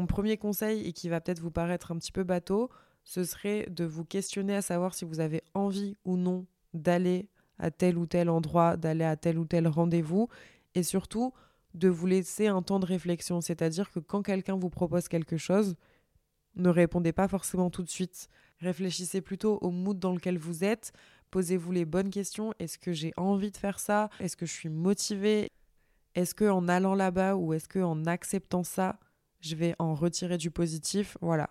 Mon 0.00 0.06
premier 0.06 0.38
conseil, 0.38 0.86
et 0.86 0.94
qui 0.94 1.10
va 1.10 1.20
peut-être 1.20 1.40
vous 1.40 1.50
paraître 1.50 1.92
un 1.92 1.98
petit 1.98 2.10
peu 2.10 2.24
bateau, 2.24 2.70
ce 3.04 3.22
serait 3.22 3.66
de 3.68 3.84
vous 3.84 4.06
questionner 4.06 4.56
à 4.56 4.62
savoir 4.62 4.94
si 4.94 5.04
vous 5.04 5.20
avez 5.20 5.42
envie 5.52 5.94
ou 6.06 6.16
non 6.16 6.46
d'aller 6.72 7.28
à 7.58 7.70
tel 7.70 7.98
ou 7.98 8.06
tel 8.06 8.30
endroit, 8.30 8.78
d'aller 8.78 9.04
à 9.04 9.16
tel 9.16 9.38
ou 9.38 9.44
tel 9.44 9.68
rendez-vous, 9.68 10.28
et 10.74 10.82
surtout 10.82 11.34
de 11.74 11.90
vous 11.90 12.06
laisser 12.06 12.46
un 12.46 12.62
temps 12.62 12.80
de 12.80 12.86
réflexion. 12.86 13.42
C'est-à-dire 13.42 13.90
que 13.90 14.00
quand 14.00 14.22
quelqu'un 14.22 14.56
vous 14.56 14.70
propose 14.70 15.06
quelque 15.06 15.36
chose, 15.36 15.76
ne 16.54 16.70
répondez 16.70 17.12
pas 17.12 17.28
forcément 17.28 17.68
tout 17.68 17.82
de 17.82 17.90
suite. 17.90 18.28
Réfléchissez 18.60 19.20
plutôt 19.20 19.58
au 19.60 19.70
mood 19.70 19.98
dans 19.98 20.14
lequel 20.14 20.38
vous 20.38 20.64
êtes. 20.64 20.92
Posez-vous 21.30 21.72
les 21.72 21.84
bonnes 21.84 22.08
questions. 22.08 22.54
Est-ce 22.58 22.78
que 22.78 22.94
j'ai 22.94 23.12
envie 23.18 23.50
de 23.50 23.58
faire 23.58 23.78
ça? 23.78 24.08
Est-ce 24.18 24.38
que 24.38 24.46
je 24.46 24.52
suis 24.52 24.70
motivée? 24.70 25.50
Est-ce 26.14 26.34
que 26.34 26.48
en 26.48 26.68
allant 26.68 26.94
là-bas 26.94 27.36
ou 27.36 27.52
est-ce 27.52 27.68
que 27.68 27.80
en 27.80 28.06
acceptant 28.06 28.64
ça, 28.64 28.98
je 29.40 29.56
vais 29.56 29.74
en 29.78 29.94
retirer 29.94 30.38
du 30.38 30.50
positif 30.50 31.16
Voilà. 31.20 31.50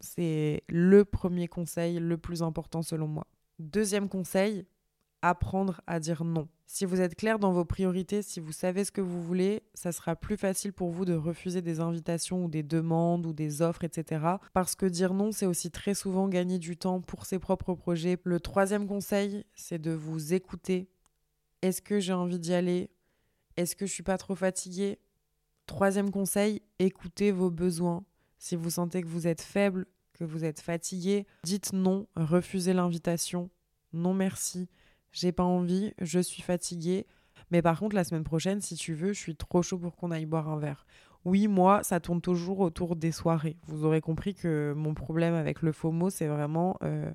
C'est 0.00 0.62
le 0.68 1.04
premier 1.04 1.46
conseil, 1.46 1.98
le 1.98 2.16
plus 2.16 2.42
important 2.42 2.80
selon 2.82 3.06
moi. 3.06 3.26
Deuxième 3.58 4.08
conseil, 4.08 4.64
apprendre 5.20 5.82
à 5.86 6.00
dire 6.00 6.24
non. 6.24 6.48
Si 6.66 6.84
vous 6.84 7.00
êtes 7.00 7.16
clair 7.16 7.38
dans 7.38 7.52
vos 7.52 7.64
priorités, 7.64 8.22
si 8.22 8.40
vous 8.40 8.52
savez 8.52 8.84
ce 8.84 8.92
que 8.92 9.00
vous 9.00 9.22
voulez, 9.22 9.62
ça 9.74 9.92
sera 9.92 10.16
plus 10.16 10.36
facile 10.36 10.72
pour 10.72 10.90
vous 10.90 11.04
de 11.04 11.14
refuser 11.14 11.62
des 11.62 11.80
invitations 11.80 12.44
ou 12.44 12.48
des 12.48 12.62
demandes 12.62 13.26
ou 13.26 13.32
des 13.32 13.60
offres, 13.60 13.84
etc. 13.84 14.24
Parce 14.54 14.76
que 14.76 14.86
dire 14.86 15.12
non, 15.12 15.32
c'est 15.32 15.46
aussi 15.46 15.70
très 15.70 15.94
souvent 15.94 16.28
gagner 16.28 16.58
du 16.58 16.76
temps 16.76 17.00
pour 17.00 17.26
ses 17.26 17.38
propres 17.38 17.74
projets. 17.74 18.18
Le 18.24 18.40
troisième 18.40 18.86
conseil, 18.86 19.44
c'est 19.54 19.80
de 19.80 19.90
vous 19.90 20.32
écouter. 20.32 20.88
Est-ce 21.60 21.82
que 21.82 22.00
j'ai 22.00 22.12
envie 22.12 22.38
d'y 22.38 22.54
aller? 22.54 22.90
Est-ce 23.56 23.76
que 23.76 23.84
je 23.84 23.92
suis 23.92 24.02
pas 24.02 24.16
trop 24.16 24.36
fatiguée? 24.36 24.98
Troisième 25.70 26.10
conseil, 26.10 26.62
écoutez 26.80 27.30
vos 27.30 27.48
besoins. 27.48 28.02
Si 28.38 28.56
vous 28.56 28.70
sentez 28.70 29.02
que 29.02 29.06
vous 29.06 29.28
êtes 29.28 29.40
faible, 29.40 29.86
que 30.14 30.24
vous 30.24 30.44
êtes 30.44 30.60
fatigué, 30.60 31.28
dites 31.44 31.72
non, 31.72 32.08
refusez 32.16 32.72
l'invitation. 32.72 33.50
Non 33.92 34.12
merci, 34.12 34.68
j'ai 35.12 35.30
pas 35.30 35.44
envie, 35.44 35.94
je 36.00 36.18
suis 36.18 36.42
fatigué. 36.42 37.06
Mais 37.52 37.62
par 37.62 37.78
contre, 37.78 37.94
la 37.94 38.02
semaine 38.02 38.24
prochaine, 38.24 38.60
si 38.60 38.74
tu 38.74 38.94
veux, 38.94 39.12
je 39.12 39.20
suis 39.20 39.36
trop 39.36 39.62
chaud 39.62 39.78
pour 39.78 39.94
qu'on 39.94 40.10
aille 40.10 40.26
boire 40.26 40.48
un 40.48 40.58
verre. 40.58 40.86
Oui, 41.24 41.46
moi, 41.46 41.84
ça 41.84 42.00
tourne 42.00 42.20
toujours 42.20 42.58
autour 42.58 42.96
des 42.96 43.12
soirées. 43.12 43.56
Vous 43.68 43.84
aurez 43.84 44.00
compris 44.00 44.34
que 44.34 44.74
mon 44.76 44.92
problème 44.92 45.34
avec 45.34 45.62
le 45.62 45.70
FOMO, 45.70 46.10
c'est 46.10 46.26
vraiment 46.26 46.78
euh, 46.82 47.12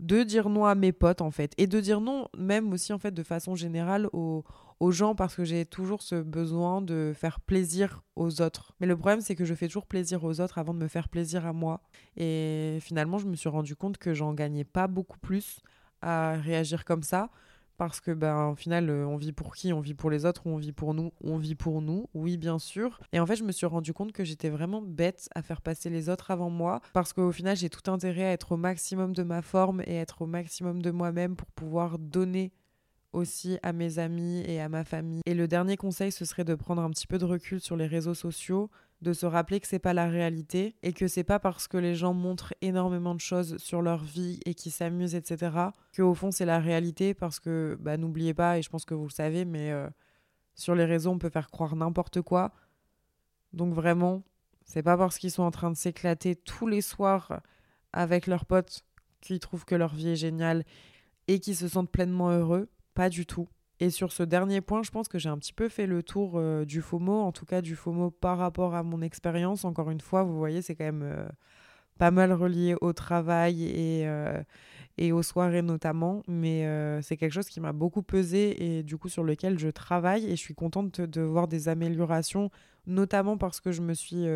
de 0.00 0.22
dire 0.22 0.48
non 0.48 0.64
à 0.66 0.74
mes 0.74 0.92
potes 0.92 1.22
en 1.22 1.30
fait 1.30 1.52
et 1.58 1.66
de 1.66 1.80
dire 1.80 2.00
non 2.00 2.28
même 2.36 2.72
aussi 2.72 2.92
en 2.92 2.98
fait 2.98 3.12
de 3.12 3.22
façon 3.22 3.54
générale 3.54 4.08
aux, 4.12 4.44
gens 4.90 5.14
parce 5.14 5.34
que 5.34 5.44
j'ai 5.44 5.64
toujours 5.64 6.02
ce 6.02 6.16
besoin 6.16 6.82
de 6.82 7.12
faire 7.16 7.40
plaisir 7.40 8.02
aux 8.14 8.42
autres. 8.42 8.74
Mais 8.78 8.86
le 8.86 8.96
problème 8.96 9.20
c'est 9.20 9.34
que 9.34 9.44
je 9.44 9.54
fais 9.54 9.68
toujours 9.68 9.86
plaisir 9.86 10.22
aux 10.24 10.40
autres 10.40 10.58
avant 10.58 10.74
de 10.74 10.78
me 10.78 10.88
faire 10.88 11.08
plaisir 11.08 11.46
à 11.46 11.52
moi 11.52 11.80
et 12.16 12.78
finalement 12.82 13.18
je 13.18 13.26
me 13.26 13.36
suis 13.36 13.48
rendu 13.48 13.74
compte 13.74 13.96
que 13.98 14.12
j'en 14.12 14.34
gagnais 14.34 14.64
pas 14.64 14.86
beaucoup 14.86 15.18
plus 15.18 15.60
à 16.02 16.34
réagir 16.34 16.84
comme 16.84 17.02
ça 17.02 17.30
parce 17.76 18.00
que 18.00 18.10
ben 18.12 18.48
au 18.48 18.54
final 18.54 18.90
euh, 18.90 19.06
on 19.06 19.16
vit 19.16 19.32
pour 19.32 19.54
qui? 19.54 19.72
On 19.72 19.80
vit 19.80 19.94
pour 19.94 20.10
les 20.10 20.24
autres 20.26 20.46
ou 20.46 20.50
on 20.50 20.56
vit 20.56 20.72
pour 20.72 20.94
nous? 20.94 21.12
On 21.22 21.36
vit 21.36 21.54
pour 21.54 21.82
nous, 21.82 22.08
oui 22.14 22.36
bien 22.36 22.58
sûr. 22.58 23.00
Et 23.12 23.20
en 23.20 23.26
fait 23.26 23.36
je 23.36 23.44
me 23.44 23.52
suis 23.52 23.66
rendu 23.66 23.92
compte 23.92 24.12
que 24.12 24.24
j'étais 24.24 24.50
vraiment 24.50 24.82
bête 24.82 25.28
à 25.34 25.42
faire 25.42 25.60
passer 25.60 25.90
les 25.90 26.08
autres 26.08 26.30
avant 26.30 26.50
moi 26.50 26.80
parce 26.92 27.12
qu'au 27.12 27.32
final 27.32 27.56
j'ai 27.56 27.70
tout 27.70 27.90
intérêt 27.90 28.24
à 28.24 28.32
être 28.32 28.52
au 28.52 28.56
maximum 28.56 29.14
de 29.14 29.22
ma 29.22 29.42
forme 29.42 29.82
et 29.86 29.96
être 29.96 30.22
au 30.22 30.26
maximum 30.26 30.82
de 30.82 30.90
moi-même 30.90 31.36
pour 31.36 31.48
pouvoir 31.48 31.98
donner 31.98 32.52
aussi 33.16 33.58
à 33.62 33.72
mes 33.72 33.98
amis 33.98 34.42
et 34.46 34.60
à 34.60 34.68
ma 34.68 34.84
famille. 34.84 35.22
Et 35.26 35.34
le 35.34 35.48
dernier 35.48 35.76
conseil, 35.76 36.12
ce 36.12 36.24
serait 36.24 36.44
de 36.44 36.54
prendre 36.54 36.82
un 36.82 36.90
petit 36.90 37.06
peu 37.06 37.18
de 37.18 37.24
recul 37.24 37.60
sur 37.60 37.76
les 37.76 37.86
réseaux 37.86 38.14
sociaux, 38.14 38.70
de 39.02 39.12
se 39.12 39.26
rappeler 39.26 39.58
que 39.60 39.66
c'est 39.66 39.78
pas 39.78 39.94
la 39.94 40.08
réalité 40.08 40.76
et 40.82 40.92
que 40.92 41.08
c'est 41.08 41.24
pas 41.24 41.38
parce 41.38 41.66
que 41.66 41.78
les 41.78 41.94
gens 41.94 42.14
montrent 42.14 42.54
énormément 42.60 43.14
de 43.14 43.20
choses 43.20 43.56
sur 43.58 43.82
leur 43.82 44.04
vie 44.04 44.40
et 44.44 44.54
qui 44.54 44.70
s'amusent, 44.70 45.14
etc., 45.14 45.56
que 45.92 46.02
au 46.02 46.14
fond 46.14 46.30
c'est 46.30 46.44
la 46.44 46.58
réalité 46.58 47.14
parce 47.14 47.40
que 47.40 47.76
bah, 47.80 47.96
n'oubliez 47.96 48.34
pas, 48.34 48.58
et 48.58 48.62
je 48.62 48.70
pense 48.70 48.84
que 48.84 48.94
vous 48.94 49.06
le 49.06 49.10
savez, 49.10 49.44
mais 49.44 49.70
euh, 49.70 49.88
sur 50.54 50.74
les 50.74 50.84
réseaux 50.84 51.10
on 51.10 51.18
peut 51.18 51.30
faire 51.30 51.50
croire 51.50 51.74
n'importe 51.74 52.20
quoi. 52.22 52.52
Donc 53.52 53.74
vraiment, 53.74 54.22
c'est 54.64 54.82
pas 54.82 54.96
parce 54.96 55.18
qu'ils 55.18 55.30
sont 55.30 55.42
en 55.42 55.50
train 55.50 55.70
de 55.70 55.76
s'éclater 55.76 56.36
tous 56.36 56.66
les 56.66 56.80
soirs 56.82 57.40
avec 57.92 58.26
leurs 58.26 58.44
potes 58.44 58.82
qu'ils 59.20 59.40
trouvent 59.40 59.64
que 59.64 59.74
leur 59.74 59.94
vie 59.94 60.10
est 60.10 60.16
géniale 60.16 60.64
et 61.28 61.40
qu'ils 61.40 61.56
se 61.56 61.68
sentent 61.68 61.90
pleinement 61.90 62.30
heureux. 62.30 62.68
Pas 62.96 63.10
du 63.10 63.26
tout. 63.26 63.46
Et 63.78 63.90
sur 63.90 64.10
ce 64.10 64.22
dernier 64.22 64.62
point, 64.62 64.82
je 64.82 64.90
pense 64.90 65.06
que 65.06 65.18
j'ai 65.18 65.28
un 65.28 65.36
petit 65.36 65.52
peu 65.52 65.68
fait 65.68 65.86
le 65.86 66.02
tour 66.02 66.32
euh, 66.36 66.64
du 66.64 66.80
FOMO, 66.80 67.20
en 67.20 67.30
tout 67.30 67.44
cas 67.44 67.60
du 67.60 67.76
FOMO 67.76 68.10
par 68.10 68.38
rapport 68.38 68.74
à 68.74 68.82
mon 68.82 69.02
expérience. 69.02 69.66
Encore 69.66 69.90
une 69.90 70.00
fois, 70.00 70.22
vous 70.22 70.38
voyez, 70.38 70.62
c'est 70.62 70.74
quand 70.74 70.84
même 70.84 71.02
euh, 71.02 71.28
pas 71.98 72.10
mal 72.10 72.32
relié 72.32 72.74
au 72.80 72.94
travail 72.94 73.64
et, 73.64 74.08
euh, 74.08 74.42
et 74.96 75.12
aux 75.12 75.22
soirées 75.22 75.60
notamment. 75.60 76.22
Mais 76.26 76.66
c'est 77.02 77.18
quelque 77.18 77.32
chose 77.32 77.50
qui 77.50 77.60
m'a 77.60 77.74
beaucoup 77.74 78.02
pesé 78.02 78.78
et 78.78 78.82
du 78.82 78.96
coup 78.96 79.10
sur 79.10 79.24
lequel 79.24 79.58
je 79.58 79.68
travaille 79.68 80.24
et 80.24 80.30
je 80.30 80.40
suis 80.40 80.54
contente 80.54 81.02
de, 81.02 81.20
voir 81.20 81.46
des 81.46 81.68
améliorations, 81.68 82.50
notamment 82.86 83.36
parce 83.36 83.60
que 83.60 83.72
je 83.72 83.82
me 83.82 83.92
suis 83.92 84.26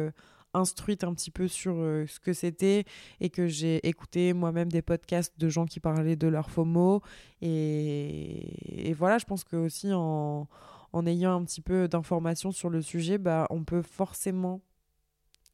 instruite 0.54 1.04
un 1.04 1.14
petit 1.14 1.30
peu 1.30 1.48
sur 1.48 1.74
euh, 1.76 2.06
ce 2.06 2.20
que 2.20 2.32
c'était 2.32 2.84
et 3.20 3.30
que 3.30 3.46
j'ai 3.46 3.86
écouté 3.86 4.32
moi-même 4.32 4.70
des 4.70 4.82
podcasts 4.82 5.38
de 5.38 5.48
gens 5.48 5.66
qui 5.66 5.80
parlaient 5.80 6.16
de 6.16 6.28
leur 6.28 6.50
FOMO. 6.50 7.02
Et, 7.40 8.88
et 8.88 8.94
voilà, 8.94 9.18
je 9.18 9.24
pense 9.24 9.44
que 9.44 9.56
aussi 9.56 9.92
en, 9.92 10.48
en 10.92 11.06
ayant 11.06 11.34
un 11.34 11.44
petit 11.44 11.60
peu 11.60 11.88
d'informations 11.88 12.52
sur 12.52 12.70
le 12.70 12.82
sujet, 12.82 13.18
bah, 13.18 13.46
on 13.50 13.64
peut 13.64 13.82
forcément 13.82 14.60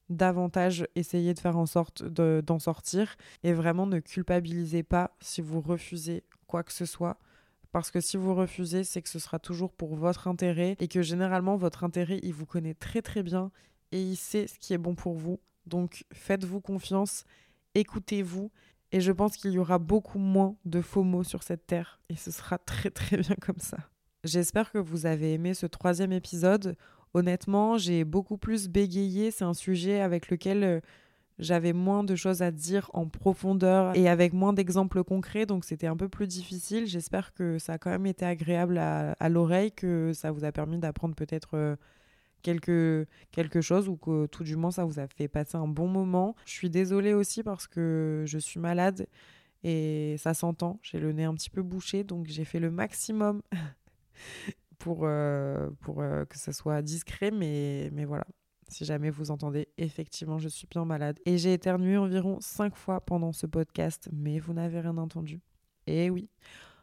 davantage 0.09 0.87
essayer 0.95 1.35
de 1.35 1.39
faire 1.39 1.57
en 1.57 1.67
sorte 1.67 2.05
d'en 2.05 2.59
sortir 2.59 3.17
et 3.43 3.53
vraiment 3.53 3.87
ne 3.87 3.99
culpabilisez 3.99 4.83
pas 4.83 5.17
si 5.21 5.41
vous 5.41 5.61
refusez 5.61 6.23
quoi 6.47 6.63
que 6.63 6.73
ce 6.73 6.87
soit 6.87 7.19
parce 7.73 7.91
que 7.91 8.01
si 8.01 8.17
vous 8.17 8.35
refusez 8.35 8.85
c'est 8.85 9.03
que 9.03 9.09
ce 9.09 9.19
sera 9.19 9.41
toujours 9.41 9.73
pour 9.73 9.97
votre 9.97 10.29
intérêt 10.29 10.77
et 10.79 10.87
que 10.87 11.03
généralement 11.03 11.57
votre 11.57 11.83
intérêt 11.83 12.21
il 12.23 12.33
vous 12.33 12.47
connaît 12.47 12.75
très 12.75 13.03
très 13.03 13.25
bien 13.25 13.51
et 13.93 14.01
il 14.01 14.17
sait 14.17 14.47
ce 14.47 14.59
qui 14.59 14.73
est 14.73 14.79
bon 14.79 14.95
pour 14.95 15.15
vous 15.15 15.41
donc 15.67 16.05
faites-vous 16.13 16.61
confiance 16.61 17.25
écoutez-vous 17.75 18.51
et 18.93 19.01
je 19.01 19.13
pense 19.13 19.37
qu'il 19.37 19.51
y 19.51 19.59
aura 19.59 19.79
beaucoup 19.79 20.19
moins 20.19 20.57
de 20.65 20.81
faux 20.81 21.03
mots 21.03 21.25
sur 21.25 21.43
cette 21.43 21.67
terre 21.67 22.01
et 22.09 22.17
ce 22.17 22.31
sera 22.31 22.59
très 22.59 22.91
très 22.91 23.17
bien 23.17 23.37
comme 23.41 23.59
ça 23.59 23.79
J'espère 24.27 24.73
que 24.73 24.79
vous 24.79 25.07
avez 25.07 25.35
aimé 25.35 25.55
ce 25.55 25.67
troisième 25.67 26.13
épisode. 26.13 26.77
Honnêtement, 27.15 27.79
j'ai 27.79 28.05
beaucoup 28.05 28.37
plus 28.37 28.69
bégayé. 28.69 29.31
C'est 29.31 29.45
un 29.45 29.55
sujet 29.55 30.01
avec 30.01 30.31
lequel 30.31 30.65
euh, 30.65 30.81
j'avais 31.39 31.73
moins 31.73 32.03
de 32.03 32.17
choses 32.17 32.43
à 32.43 32.51
dire 32.51 32.91
en 32.93 33.07
profondeur 33.07 33.97
et 33.97 34.09
avec 34.09 34.33
moins 34.33 34.53
d'exemples 34.53 35.05
concrets, 35.05 35.47
donc 35.47 35.65
c'était 35.65 35.87
un 35.87 35.97
peu 35.97 36.09
plus 36.09 36.27
difficile. 36.27 36.87
J'espère 36.87 37.35
que 37.35 37.59
ça 37.59 37.75
a 37.75 37.79
quand 37.79 37.91
même 37.91 38.07
été 38.07 38.25
agréable 38.25 38.79
à, 38.79 39.29
l'oreille, 39.29 39.71
que 39.71 40.13
ça 40.13 40.33
vous 40.33 40.45
a 40.45 40.51
permis 40.51 40.79
d'apprendre 40.79 41.15
peut-être 41.15 41.51
euh, 41.55 41.77
quelque, 42.43 43.07
quelque 43.33 43.61
chose 43.61 43.89
ou 43.89 43.97
que 43.97 44.27
tout 44.27 44.45
du 44.45 44.57
moins 44.57 44.71
ça 44.71 44.85
vous 44.85 44.99
a 44.99 45.07
fait 45.07 45.29
passer 45.29 45.57
un 45.57 45.69
bon 45.69 45.89
moment. 45.89 46.35
Je 46.45 46.53
suis 46.53 46.71
désolée 46.71 47.15
aussi 47.15 47.43
parce 47.43 47.67
que 47.67 48.25
je 48.27 48.39
suis 48.39 48.61
malade 48.61 49.07
et 49.65 50.17
ça 50.19 50.35
s'entend. 50.35 50.79
J'ai 50.83 50.99
le 50.99 51.13
nez 51.13 51.25
un 51.25 51.35
petit 51.35 51.51
peu 51.51 51.63
bouché, 51.63 52.05
donc 52.05 52.27
j'ai 52.27 52.45
fait 52.45 52.61
le 52.61 52.71
maximum 52.71 53.43
pour, 54.79 55.01
euh, 55.03 55.71
pour 55.81 56.03
euh, 56.03 56.25
que 56.25 56.39
ça 56.39 56.53
soit 56.53 56.83
discret, 56.83 57.31
mais, 57.31 57.91
mais 57.93 58.05
voilà. 58.05 58.27
Si 58.69 58.85
jamais 58.85 59.11
vous 59.11 59.31
entendez, 59.31 59.69
effectivement, 59.79 60.39
je 60.39 60.49
suis 60.49 60.67
bien 60.67 60.85
malade. 60.85 61.19
Et 61.25 61.39
j'ai 61.39 61.53
éternué 61.53 61.97
environ 61.97 62.39
5 62.41 62.75
fois 62.75 63.01
pendant 63.01 63.33
ce 63.33 63.47
podcast, 63.47 64.09
mais 64.13 64.41
vous 64.41 64.55
n'avez 64.55 64.81
rien 64.81 64.99
entendu. 64.99 65.41
Et 65.87 66.11
oui. 66.11 66.29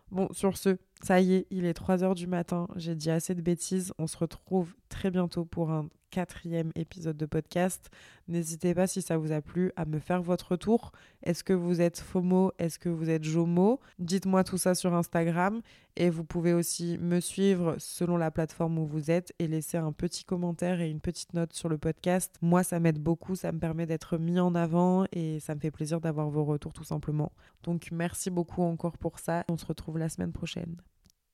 Bon, 0.10 0.30
sur 0.32 0.58
ce, 0.58 0.78
ça 1.04 1.20
y 1.20 1.34
est, 1.36 1.48
il 1.52 1.66
est 1.66 1.74
3 1.74 2.04
heures 2.04 2.16
du 2.16 2.28
matin. 2.28 2.68
J'ai 2.76 2.96
dit 2.96 3.12
assez 3.12 3.36
de 3.36 3.42
bêtises. 3.42 3.94
On 3.98 4.08
se 4.08 4.18
retrouve 4.18 4.74
très 4.90 5.12
bientôt 5.12 5.44
pour 5.44 5.72
un 5.72 5.90
quatrième 6.14 6.72
épisode 6.76 7.18
de 7.18 7.26
podcast. 7.26 7.90
N'hésitez 8.28 8.76
pas 8.76 8.86
si 8.86 9.02
ça 9.02 9.18
vous 9.18 9.32
a 9.32 9.42
plu 9.42 9.72
à 9.76 9.86
me 9.86 9.98
faire 9.98 10.22
votre 10.22 10.52
retour. 10.52 10.92
Est-ce 11.24 11.44
que 11.44 11.54
vous 11.54 11.82
êtes 11.82 12.00
FOMO? 12.00 12.52
Est-ce 12.60 12.78
que 12.78 12.88
vous 12.88 13.10
êtes 13.10 13.24
JOMO? 13.24 13.80
Dites-moi 13.98 14.44
tout 14.44 14.60
ça 14.60 14.76
sur 14.76 14.94
Instagram 14.94 15.62
et 15.96 16.12
vous 16.12 16.24
pouvez 16.24 16.54
aussi 16.54 17.00
me 17.00 17.20
suivre 17.20 17.76
selon 17.80 18.16
la 18.16 18.30
plateforme 18.30 18.78
où 18.78 18.86
vous 18.86 19.10
êtes 19.10 19.34
et 19.40 19.48
laisser 19.48 19.78
un 19.78 19.92
petit 19.92 20.24
commentaire 20.24 20.82
et 20.82 20.90
une 20.90 21.02
petite 21.02 21.34
note 21.34 21.54
sur 21.54 21.68
le 21.68 21.80
podcast. 21.80 22.36
Moi, 22.44 22.64
ça 22.64 22.80
m'aide 22.80 23.00
beaucoup, 23.00 23.36
ça 23.36 23.52
me 23.52 23.60
permet 23.60 23.88
d'être 23.88 24.20
mis 24.20 24.40
en 24.40 24.54
avant 24.54 25.06
et 25.12 25.40
ça 25.40 25.56
me 25.56 25.60
fait 25.60 25.72
plaisir 25.72 26.00
d'avoir 26.00 26.30
vos 26.30 26.46
retours 26.46 26.74
tout 26.74 26.84
simplement. 26.84 27.32
Donc 27.64 27.90
merci 27.92 28.30
beaucoup 28.30 28.62
encore 28.62 29.00
pour 29.00 29.18
ça. 29.18 29.44
On 29.50 29.58
se 29.58 29.66
retrouve 29.66 29.98
la 29.98 30.10
semaine 30.10 30.32
prochaine. 30.32 30.78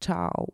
Ciao 0.01 0.53